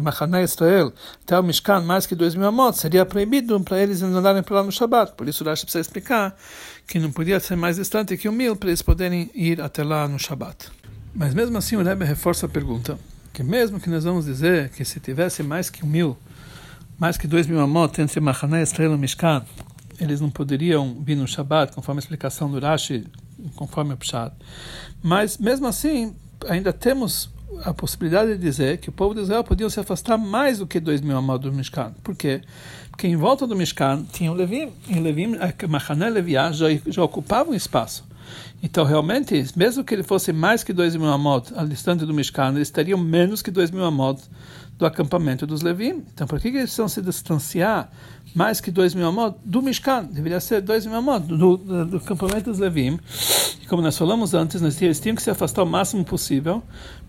Machané 0.01 0.43
Israel 0.43 0.93
até 1.23 1.39
o 1.39 1.43
Mishkan, 1.43 1.83
mais 1.83 2.07
que 2.07 2.15
dois 2.15 2.35
mil 2.35 2.49
amot, 2.49 2.77
seria 2.79 3.05
proibido 3.05 3.61
para 3.61 3.79
eles 3.79 4.03
andarem 4.03 4.43
para 4.43 4.57
lá 4.57 4.63
no 4.63 4.73
Shabat. 4.73 5.13
Por 5.13 5.29
isso, 5.29 5.45
Rashi 5.45 5.65
precisa 5.65 5.83
explicar 5.83 6.35
que 6.89 6.99
não 6.99 7.13
podia 7.13 7.39
ser 7.39 7.57
mais 7.57 7.77
distante 7.77 8.17
que 8.17 8.29
um 8.29 8.33
mil 8.33 8.57
para 8.57 8.71
eles 8.71 8.83
poderem 8.83 9.31
ir 9.35 9.61
até 9.61 9.85
lá 9.85 10.09
no 10.09 10.19
Shabat. 10.19 10.69
Mas 11.15 11.35
mesmo 11.35 11.59
assim, 11.59 11.77
o 11.77 11.83
Rebbe 11.83 12.05
reforça 12.05 12.47
a 12.47 12.49
pergunta 12.49 12.99
que 13.33 13.43
mesmo 13.43 13.81
que 13.81 13.89
nós 13.89 14.05
vamos 14.05 14.25
dizer 14.25 14.71
que 14.71 14.85
se 14.85 15.01
tivesse 15.01 15.43
mais 15.43 15.71
que 15.71 15.85
mil, 15.87 16.17
mais 16.99 17.17
que 17.17 17.27
dois 17.27 17.47
mil 17.47 17.61
amot 17.61 18.01
entre 18.01 18.21
Mahané, 18.21 18.63
Israel 18.63 18.95
e 18.95 18.99
Mishkan, 18.99 19.45
eles 20.01 20.21
não 20.21 20.31
poderiam 20.31 21.03
vir 21.03 21.17
no 21.17 21.27
Shabbat, 21.27 21.75
conforme 21.75 21.99
a 21.99 22.03
explicação 22.03 22.51
do 22.51 22.59
Rashi, 22.59 23.07
conforme 23.55 23.95
o 23.95 23.97
Pshat. 23.97 24.35
Mas, 25.03 25.39
mesmo 25.39 25.67
assim, 25.67 26.15
ainda 26.49 26.73
temos 26.73 27.31
a 27.65 27.75
possibilidade 27.75 28.33
de 28.33 28.39
dizer 28.39 28.79
que 28.79 28.89
o 28.89 28.93
povo 28.93 29.15
de 29.15 29.23
Israel 29.23 29.45
podia 29.45 29.69
se 29.69 29.81
afastar 29.81 30.17
mais 30.17 30.59
do 30.59 30.67
que 30.67 30.81
dois 30.81 31.01
mil 31.01 31.17
amot 31.17 31.43
do 31.43 31.53
Mishkan. 31.53 31.93
Por 32.03 32.15
quê? 32.15 32.41
Porque 32.91 33.07
em 33.07 33.17
volta 33.17 33.47
do 33.47 33.57
Mishkan 33.57 34.05
tinha 34.13 34.31
o 34.31 34.35
Levim, 34.35 34.73
e 34.89 34.95
Levim, 34.95 35.37
Mahané 35.69 36.11
Leviá 36.11 36.53
já, 36.53 36.67
já 36.87 37.03
ocupava 37.03 37.51
um 37.51 37.55
espaço. 37.55 38.05
Então, 38.63 38.85
realmente, 38.85 39.45
mesmo 39.57 39.83
que 39.83 39.95
ele 39.95 40.03
fosse 40.03 40.33
mais 40.33 40.63
que 40.63 40.73
2 40.73 40.97
mil 40.97 41.09
amot 41.09 41.53
a 41.57 41.65
distante 41.65 42.05
do 42.05 42.13
Mishkan, 42.13 42.55
eles 42.55 42.71
teriam 42.71 42.99
menos 42.99 43.41
que 43.43 43.51
2 43.51 43.71
mil 43.71 43.85
amot 43.85 44.21
do 44.81 44.87
acampamento 44.87 45.47
dos 45.47 45.61
Levim. 45.61 46.03
Então, 46.13 46.27
por 46.27 46.41
que 46.41 46.49
eles 46.49 46.63
precisam 46.63 46.89
se 46.89 47.03
distanciar 47.03 47.91
mais 48.35 48.61
que 48.61 48.71
2 48.71 48.95
mil 48.95 49.07
amot 49.07 49.37
do 49.45 49.61
Mishkan? 49.61 50.05
Deveria 50.05 50.41
ser 50.41 50.63
2 50.63 50.87
mil 50.87 50.97
amot 50.97 51.27
do, 51.27 51.57
do, 51.59 51.85
do, 51.85 51.97
acampamento 51.99 52.51
dos 52.51 52.59
Levim. 52.59 52.99
E 53.63 53.67
como 53.67 53.83
nós 53.83 53.97
falamos 53.97 54.33
antes, 54.33 54.63
eles 54.81 54.99
tinham 54.99 55.15
que 55.15 55.23
se 55.23 55.31
afastar 55.31 55.63
o 55.63 55.67
máximo 55.67 56.03
possível 56.03 56.63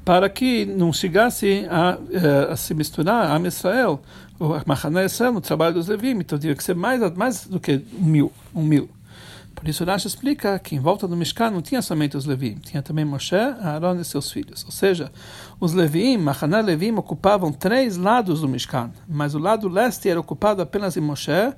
para 0.03 0.29
que 0.29 0.65
não 0.65 0.91
chegasse 0.91 1.65
a, 1.69 1.97
eh, 2.11 2.51
a 2.51 2.55
se 2.57 2.73
misturar 2.73 3.31
a 3.31 3.47
Israel, 3.47 4.01
o 4.37 4.49
Mahané 4.65 5.05
Israel, 5.05 5.31
no 5.31 5.41
trabalho 5.41 5.75
dos 5.75 5.87
Levim. 5.87 6.19
Então, 6.19 6.37
tinha 6.37 6.53
que 6.53 6.63
ser 6.63 6.75
mais, 6.75 6.99
mais 7.15 7.45
do 7.45 7.59
que 7.59 7.81
um 7.97 8.05
mil. 8.05 8.31
Um 8.53 8.63
mil. 8.63 8.89
Por 9.61 9.69
isso 9.69 9.85
Rashi 9.85 10.07
explica 10.07 10.57
que 10.57 10.75
em 10.75 10.79
volta 10.79 11.07
do 11.07 11.15
Mishkan 11.15 11.51
não 11.51 11.61
tinha 11.61 11.83
somente 11.83 12.17
os 12.17 12.25
Levim, 12.25 12.55
tinha 12.55 12.81
também 12.81 13.05
Moshe, 13.05 13.35
Aaron 13.35 13.99
e 13.99 14.03
seus 14.03 14.31
filhos. 14.31 14.65
Ou 14.65 14.71
seja, 14.71 15.11
os 15.59 15.71
Levim, 15.71 16.17
Mahaná 16.17 16.61
Levim, 16.61 16.95
ocupavam 16.95 17.51
três 17.53 17.95
lados 17.95 18.41
do 18.41 18.47
Mishkan, 18.47 18.89
mas 19.07 19.35
o 19.35 19.37
lado 19.37 19.69
leste 19.69 20.09
era 20.09 20.19
ocupado 20.19 20.63
apenas 20.63 20.97
em 20.97 21.01
Moshe, 21.01 21.53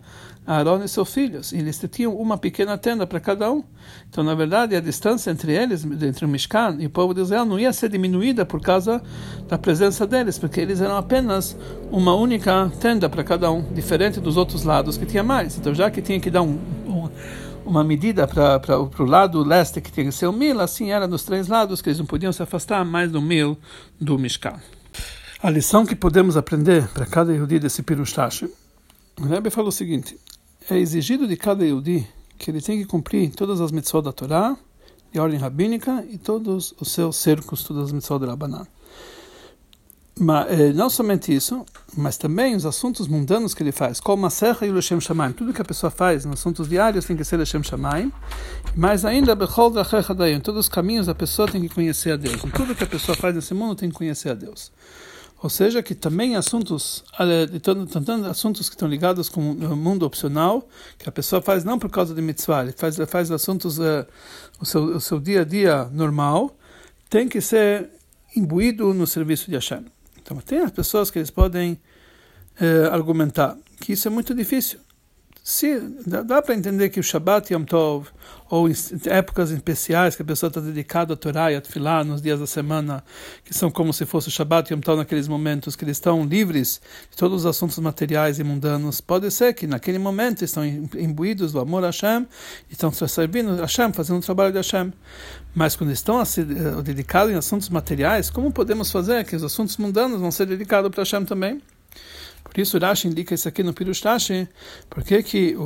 Aaron 0.46 0.84
e 0.84 0.88
seus 0.90 1.14
filhos. 1.14 1.54
E 1.54 1.60
eles 1.60 1.82
tinham 1.90 2.14
uma 2.14 2.38
pequena 2.38 2.78
tenda 2.78 3.08
para 3.08 3.22
cada 3.22 3.50
um. 3.50 3.64
Então, 4.10 4.22
na 4.22 4.36
verdade, 4.36 4.76
a 4.76 4.82
distância 4.82 5.32
entre 5.32 5.54
eles, 5.54 5.86
entre 5.86 6.26
o 6.26 6.28
Mishkan 6.28 6.76
e 6.80 6.88
o 6.88 6.90
povo 6.90 7.14
de 7.14 7.22
Israel, 7.22 7.46
não 7.46 7.58
ia 7.58 7.72
ser 7.72 7.88
diminuída 7.88 8.46
por 8.46 8.60
causa 8.60 9.02
da 9.48 9.58
presença 9.58 10.06
deles, 10.06 10.38
porque 10.38 10.60
eles 10.60 10.82
eram 10.82 10.98
apenas 10.98 11.56
uma 11.90 12.14
única 12.14 12.70
tenda 12.82 13.08
para 13.08 13.24
cada 13.24 13.50
um, 13.50 13.62
diferente 13.74 14.20
dos 14.20 14.36
outros 14.36 14.64
lados 14.66 14.98
que 14.98 15.06
tinha 15.06 15.24
mais. 15.24 15.58
Então, 15.58 15.74
já 15.74 15.90
que 15.90 16.02
tinha 16.02 16.20
que 16.20 16.30
dar 16.30 16.42
um, 16.42 16.60
um 16.86 17.10
uma 17.66 17.84
medida 17.84 18.28
para 18.28 18.80
o 18.80 19.06
lado 19.06 19.44
leste 19.44 19.82
que 19.82 19.92
tinha 19.92 20.06
que 20.06 20.12
ser 20.12 20.28
um 20.28 20.32
mil, 20.32 20.60
assim 20.60 20.92
era 20.92 21.08
nos 21.08 21.24
três 21.24 21.48
lados, 21.48 21.82
que 21.82 21.90
eles 21.90 22.00
não 22.00 22.06
podiam 22.06 22.32
se 22.32 22.42
afastar 22.44 22.84
mais 22.86 23.12
do 23.12 23.22
mil 23.22 23.58
do 24.00 24.18
Mishkan. 24.18 24.60
A 25.42 25.50
lição 25.50 25.86
que 25.86 25.96
podemos 25.96 26.38
aprender 26.38 26.88
para 26.90 27.06
cada 27.06 27.34
Yehudi 27.34 27.60
desse 27.60 27.84
Pirushtash, 27.84 28.44
o 29.20 29.26
Rebbe 29.26 29.50
falou 29.50 29.70
o 29.70 29.74
seguinte, 29.74 30.18
é 30.70 30.78
exigido 30.78 31.28
de 31.28 31.36
cada 31.36 31.66
Yehudi 31.66 32.08
que 32.38 32.50
ele 32.50 32.62
tem 32.62 32.80
que 32.80 32.86
cumprir 32.86 33.32
todas 33.32 33.62
as 33.62 33.72
mitzvot 33.72 34.02
da 34.02 34.12
Torá, 34.12 34.58
de 35.12 35.20
ordem 35.20 35.40
rabínica, 35.40 36.06
e 36.10 36.18
todos 36.18 36.74
os 36.80 36.92
seus 36.92 37.18
cercos, 37.18 37.64
todas 37.64 37.86
as 37.86 37.92
mitzvot 37.92 38.20
da 38.20 38.28
Rabanan. 38.28 38.66
Mas, 40.20 40.60
eh, 40.60 40.74
não 40.74 40.90
somente 40.90 41.34
isso, 41.34 41.66
mas 41.98 42.18
também 42.18 42.56
os 42.56 42.66
assuntos 42.66 43.08
mundanos 43.08 43.54
que 43.54 43.64
ele 43.64 43.72
faz, 43.72 44.00
como 44.00 44.26
a 44.28 44.30
serra 44.30 44.68
e 44.68 44.70
o 44.70 44.76
Lashem 44.76 45.02
Shamaim. 45.02 45.34
Tudo 45.34 45.52
que 45.52 45.62
a 45.62 45.66
pessoa 45.66 45.90
faz 45.90 46.24
nos 46.24 46.40
assuntos 46.40 46.70
diários 46.70 47.06
tem 47.06 47.18
que 47.18 47.24
ser 47.24 47.38
Lashem 47.38 47.64
Shamaim. 47.64 48.12
Mas 48.76 49.06
ainda, 49.06 49.34
em 49.34 50.40
todos 50.40 50.60
os 50.60 50.70
caminhos 50.70 51.10
a 51.10 51.16
pessoa 51.16 51.48
tem 51.48 51.62
que 51.62 51.70
conhecer 51.70 52.12
a 52.12 52.16
Deus. 52.16 52.44
Em 52.44 52.50
tudo 52.50 52.76
que 52.76 52.84
a 52.84 52.88
pessoa 52.88 53.18
faz 53.18 53.34
nesse 53.34 53.54
mundo 53.54 53.76
tem 53.76 53.90
que 53.90 53.96
conhecer 53.96 54.30
a 54.30 54.34
Deus. 54.36 54.72
Ou 55.42 55.50
seja, 55.50 55.84
que 55.84 55.94
também 55.94 56.38
assuntos, 56.38 57.04
tanto 57.62 58.26
assuntos 58.28 58.70
que 58.70 58.76
estão 58.76 58.88
ligados 58.88 59.28
com 59.28 59.42
o 59.52 59.76
mundo 59.76 60.06
opcional, 60.06 60.66
que 60.98 61.10
a 61.10 61.12
pessoa 61.12 61.42
faz 61.42 61.66
não 61.66 61.78
por 61.78 61.90
causa 61.90 62.16
de 62.16 62.22
mitzvah, 62.22 62.64
ele 62.64 62.72
faz, 62.72 62.96
faz 63.10 63.30
assuntos, 63.30 63.78
uh, 63.78 64.06
o, 64.62 64.66
seu, 64.66 64.86
o 64.86 65.02
seu 65.02 65.20
dia 65.20 65.42
a 65.42 65.44
dia 65.44 65.90
normal, 65.92 66.56
tem 67.10 67.28
que 67.28 67.42
ser 67.42 67.90
imbuído 68.34 68.94
no 68.94 69.06
serviço 69.06 69.50
de 69.50 69.56
Hashem. 69.56 69.84
Então, 70.24 70.38
tem 70.38 70.60
as 70.60 70.72
pessoas 70.72 71.12
que 71.12 71.20
eles 71.20 71.30
podem 71.30 71.74
uh, 71.74 72.94
argumentar 72.94 73.58
que 73.82 73.92
isso 73.92 74.08
é 74.08 74.12
muito 74.12 74.34
difícil. 74.34 74.80
Se, 75.46 75.78
dá, 76.08 76.24
dá 76.24 76.42
para 76.42 76.56
entender 76.56 76.88
que 76.88 77.02
o 77.02 77.04
Shabbat 77.04 77.54
Yom 77.54 77.66
Tov, 77.66 78.08
ou 78.50 78.70
em 78.70 78.74
épocas 79.08 79.52
especiais 79.52 80.16
que 80.16 80.22
a 80.22 80.26
pessoa 80.26 80.48
está 80.48 80.62
dedicada 80.62 81.16
a 81.16 81.18
Torá 81.18 81.52
e 81.52 81.56
a 81.58 81.60
Tfilah 81.60 82.06
nos 82.06 82.22
dias 82.22 82.40
da 82.40 82.48
semana, 82.48 83.04
que 83.44 83.54
são 83.54 83.70
como 83.70 83.92
se 83.92 84.06
fosse 84.06 84.30
o 84.30 84.32
Shabbat 84.32 84.72
Yom 84.72 84.80
Tov 84.80 84.98
naqueles 85.00 85.28
momentos, 85.28 85.76
que 85.76 85.84
eles 85.84 85.98
estão 85.98 86.24
livres 86.24 86.80
de 87.12 87.18
todos 87.18 87.42
os 87.42 87.46
assuntos 87.46 87.78
materiais 87.80 88.40
e 88.40 88.44
mundanos, 88.44 89.02
pode 89.02 89.30
ser 89.32 89.54
que 89.54 89.68
naquele 89.68 90.00
momento 90.00 90.46
estão 90.46 90.64
imbuídos 90.66 91.52
do 91.52 91.60
amor 91.60 91.84
a 91.84 91.88
Hashem 91.88 92.26
estão 92.72 92.90
servindo 92.92 93.58
Hashem, 93.58 93.92
fazendo 93.92 94.20
o 94.20 94.22
trabalho 94.22 94.54
de 94.54 94.60
Hashem. 94.60 94.94
Mas 95.54 95.76
quando 95.76 95.92
estão 95.92 96.22
uh, 96.22 96.82
dedicados 96.82 97.34
em 97.34 97.36
assuntos 97.36 97.68
materiais, 97.68 98.30
como 98.30 98.50
podemos 98.50 98.90
fazer 98.90 99.26
que 99.26 99.36
os 99.36 99.44
assuntos 99.44 99.76
mundanos 99.76 100.22
vão 100.22 100.32
ser 100.32 100.46
dedicados 100.46 100.90
para 100.90 101.02
Hashem 101.02 101.26
também? 101.26 101.62
Por 102.54 102.62
isso 102.62 102.78
Rashi 102.78 103.08
indica 103.08 103.34
isso 103.34 103.48
aqui 103.48 103.64
no 103.64 103.74
Pirush 103.74 104.04
Rashi, 104.04 104.48
porque 104.88 105.24
que, 105.24 105.58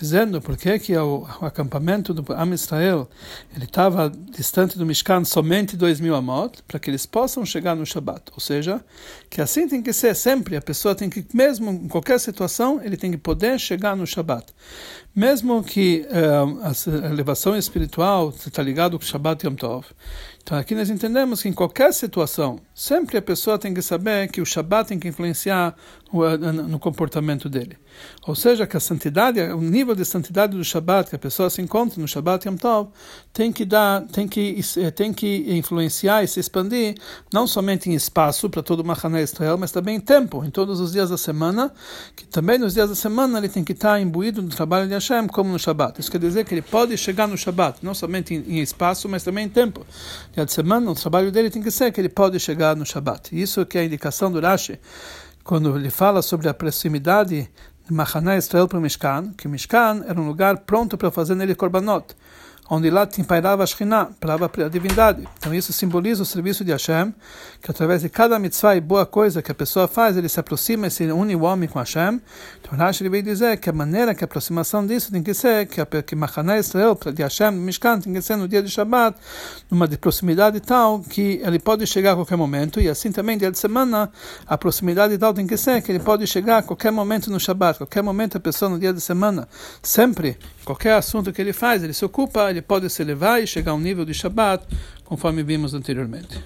dizendo 0.00 0.40
porque 0.40 0.78
que 0.78 0.96
o, 0.96 1.26
o 1.40 1.44
acampamento 1.44 2.14
do 2.14 2.24
Am 2.32 2.54
Israel 2.54 3.08
ele 3.54 3.64
estava 3.64 4.08
distante 4.08 4.78
do 4.78 4.86
Mishkan 4.86 5.24
somente 5.24 5.76
dois 5.76 5.98
mil 5.98 6.14
amot, 6.14 6.62
para 6.68 6.78
que 6.78 6.88
eles 6.88 7.06
possam 7.06 7.44
chegar 7.44 7.74
no 7.74 7.84
Shabat. 7.84 8.30
Ou 8.32 8.40
seja, 8.40 8.80
que 9.28 9.40
assim 9.40 9.66
tem 9.66 9.82
que 9.82 9.92
ser 9.92 10.14
sempre, 10.14 10.56
a 10.56 10.62
pessoa 10.62 10.94
tem 10.94 11.10
que, 11.10 11.26
mesmo 11.34 11.70
em 11.70 11.88
qualquer 11.88 12.20
situação, 12.20 12.80
ele 12.84 12.96
tem 12.96 13.10
que 13.10 13.18
poder 13.18 13.58
chegar 13.58 13.96
no 13.96 14.06
Shabat. 14.06 14.46
Mesmo 15.14 15.64
que 15.64 16.06
uh, 16.08 17.04
a 17.04 17.08
elevação 17.08 17.56
espiritual 17.56 18.28
está 18.28 18.62
ligado 18.62 18.96
com 18.96 19.04
o 19.04 19.08
Shabat 19.08 19.44
Yom 19.44 19.56
Tov, 19.56 19.86
então 20.48 20.56
aqui 20.56 20.74
nós 20.74 20.88
entendemos 20.88 21.42
que 21.42 21.48
em 21.50 21.52
qualquer 21.52 21.92
situação, 21.92 22.58
sempre 22.74 23.18
a 23.18 23.20
pessoa 23.20 23.58
tem 23.58 23.74
que 23.74 23.82
saber 23.82 24.28
que 24.28 24.40
o 24.40 24.46
Shabat 24.46 24.88
tem 24.88 24.98
que 24.98 25.06
influenciar 25.06 25.76
no 26.10 26.78
comportamento 26.78 27.50
dele. 27.50 27.76
Ou 28.26 28.34
seja, 28.34 28.66
que 28.66 28.74
a 28.74 28.80
santidade, 28.80 29.40
o 29.40 29.60
nível 29.60 29.94
de 29.94 30.04
santidade 30.06 30.56
do 30.56 30.64
Shabat 30.64 31.10
que 31.10 31.16
a 31.16 31.18
pessoa 31.18 31.50
se 31.50 31.60
encontra 31.60 32.00
no 32.00 32.08
Shabat 32.08 32.48
Yom 32.48 32.56
Tov, 32.56 32.88
tem 33.30 33.52
que 33.52 33.66
dar, 33.66 34.06
tem 34.06 34.26
que 34.26 34.58
eh, 34.78 34.90
tem 34.90 35.12
que 35.12 35.44
influenciar 35.48 36.24
e 36.24 36.28
se 36.28 36.40
expandir 36.40 36.94
não 37.30 37.46
somente 37.46 37.90
em 37.90 37.94
espaço 37.94 38.48
para 38.48 38.62
todo 38.62 38.80
o 38.80 38.84
Mahané 38.84 39.22
Israel, 39.22 39.58
mas 39.58 39.70
também 39.70 39.96
em 39.96 40.00
tempo, 40.00 40.42
em 40.44 40.50
todos 40.50 40.80
os 40.80 40.92
dias 40.92 41.10
da 41.10 41.18
semana, 41.18 41.70
que 42.16 42.26
também 42.26 42.58
nos 42.58 42.72
dias 42.72 42.88
da 42.88 42.94
semana 42.94 43.36
ele 43.38 43.48
tem 43.50 43.62
que 43.62 43.72
estar 43.72 44.00
imbuído 44.00 44.40
no 44.40 44.48
trabalho 44.48 44.88
de 44.88 44.94
Hashem 44.94 45.26
como 45.26 45.50
no 45.50 45.58
Shabat. 45.58 46.00
Isso 46.00 46.10
quer 46.10 46.20
dizer 46.20 46.46
que 46.46 46.54
ele 46.54 46.62
pode 46.62 46.96
chegar 46.96 47.26
no 47.26 47.36
Shabat, 47.36 47.80
não 47.82 47.92
somente 47.92 48.34
em, 48.34 48.58
em 48.58 48.60
espaço, 48.60 49.08
mas 49.10 49.22
também 49.22 49.44
em 49.44 49.48
tempo 49.50 49.84
de 50.44 50.52
semana, 50.52 50.90
o 50.90 50.94
trabalho 50.94 51.30
dele 51.30 51.50
tem 51.50 51.62
que 51.62 51.70
ser 51.70 51.92
que 51.92 52.00
ele 52.00 52.08
pode 52.08 52.38
chegar 52.40 52.76
no 52.76 52.84
Shabat. 52.84 53.30
Isso 53.32 53.64
que 53.66 53.78
é 53.78 53.82
a 53.82 53.84
indicação 53.84 54.30
do 54.30 54.40
Rashi, 54.40 54.78
quando 55.44 55.76
ele 55.76 55.90
fala 55.90 56.22
sobre 56.22 56.48
a 56.48 56.54
proximidade 56.54 57.48
de 57.86 57.94
Mahaná 57.94 58.36
Israel 58.36 58.68
para 58.68 58.78
o 58.78 58.80
Mishkan, 58.80 59.32
que 59.36 59.48
Mishkan 59.48 60.04
era 60.06 60.20
um 60.20 60.26
lugar 60.26 60.58
pronto 60.58 60.98
para 60.98 61.10
fazer 61.10 61.34
nele 61.34 61.54
korbanot 61.54 62.14
onde 62.70 62.90
lá 62.90 63.08
pairava 63.26 63.62
a 63.62 63.66
Shekhinah, 63.66 64.10
pairava 64.20 64.50
a 64.64 64.68
divindade. 64.68 65.26
Então 65.38 65.54
isso 65.54 65.72
simboliza 65.72 66.22
o 66.22 66.26
serviço 66.26 66.64
de 66.64 66.72
Hashem, 66.72 67.14
que 67.62 67.70
através 67.70 68.02
de 68.02 68.08
cada 68.08 68.38
mitzvah 68.38 68.76
e 68.76 68.80
boa 68.80 69.06
coisa 69.06 69.42
que 69.42 69.50
a 69.50 69.54
pessoa 69.54 69.88
faz, 69.88 70.16
ele 70.16 70.28
se 70.28 70.38
aproxima 70.38 70.86
e 70.86 70.90
se 70.90 71.04
une 71.04 71.34
o 71.34 71.42
homem 71.42 71.68
com 71.68 71.78
Hashem. 71.78 72.20
Então 72.60 72.78
Rashi 72.78 73.08
veio 73.08 73.22
dizer 73.22 73.56
que 73.58 73.70
a 73.70 73.72
maneira 73.72 74.14
que 74.14 74.22
a 74.22 74.26
aproximação 74.26 74.86
disso 74.86 75.10
tem 75.10 75.22
que 75.22 75.32
ser, 75.32 75.66
que, 75.66 75.84
que 76.02 76.14
Machané 76.14 76.58
Israel, 76.58 76.98
de 77.14 77.22
Hashem, 77.22 77.52
no 77.52 77.62
Mishkan, 77.62 78.00
tem 78.00 78.12
que 78.12 78.20
ser 78.20 78.36
no 78.36 78.46
dia 78.46 78.62
de 78.62 78.68
Shabbat, 78.68 79.16
numa 79.70 79.88
de 79.88 79.96
proximidade 79.96 80.60
tal 80.60 81.00
que 81.00 81.40
ele 81.42 81.58
pode 81.58 81.86
chegar 81.86 82.12
a 82.12 82.16
qualquer 82.16 82.36
momento, 82.36 82.80
e 82.80 82.88
assim 82.88 83.10
também 83.10 83.38
dia 83.38 83.50
de 83.50 83.58
semana, 83.58 84.10
a 84.46 84.58
proximidade 84.58 85.16
tal 85.16 85.32
tem 85.32 85.46
que 85.46 85.56
ser 85.56 85.80
que 85.82 85.90
ele 85.90 86.00
pode 86.00 86.26
chegar 86.26 86.58
a 86.58 86.62
qualquer 86.62 86.90
momento 86.90 87.30
no 87.30 87.40
Shabbat, 87.40 87.78
qualquer 87.78 88.02
momento 88.02 88.36
a 88.36 88.40
pessoa 88.40 88.68
no 88.68 88.78
dia 88.78 88.92
de 88.92 89.00
semana, 89.00 89.48
sempre, 89.82 90.38
qualquer 90.68 90.92
assunto 90.92 91.32
que 91.32 91.40
ele 91.40 91.54
faz, 91.54 91.82
ele 91.82 91.94
se 91.94 92.04
ocupa, 92.04 92.50
ele 92.50 92.60
pode 92.60 92.90
se 92.90 93.00
elevar 93.00 93.42
e 93.42 93.46
chegar 93.46 93.72
a 93.72 93.74
um 93.74 93.80
nível 93.80 94.04
de 94.04 94.12
Shabbat, 94.12 94.66
conforme 95.02 95.42
vimos 95.42 95.72
anteriormente. 95.72 96.38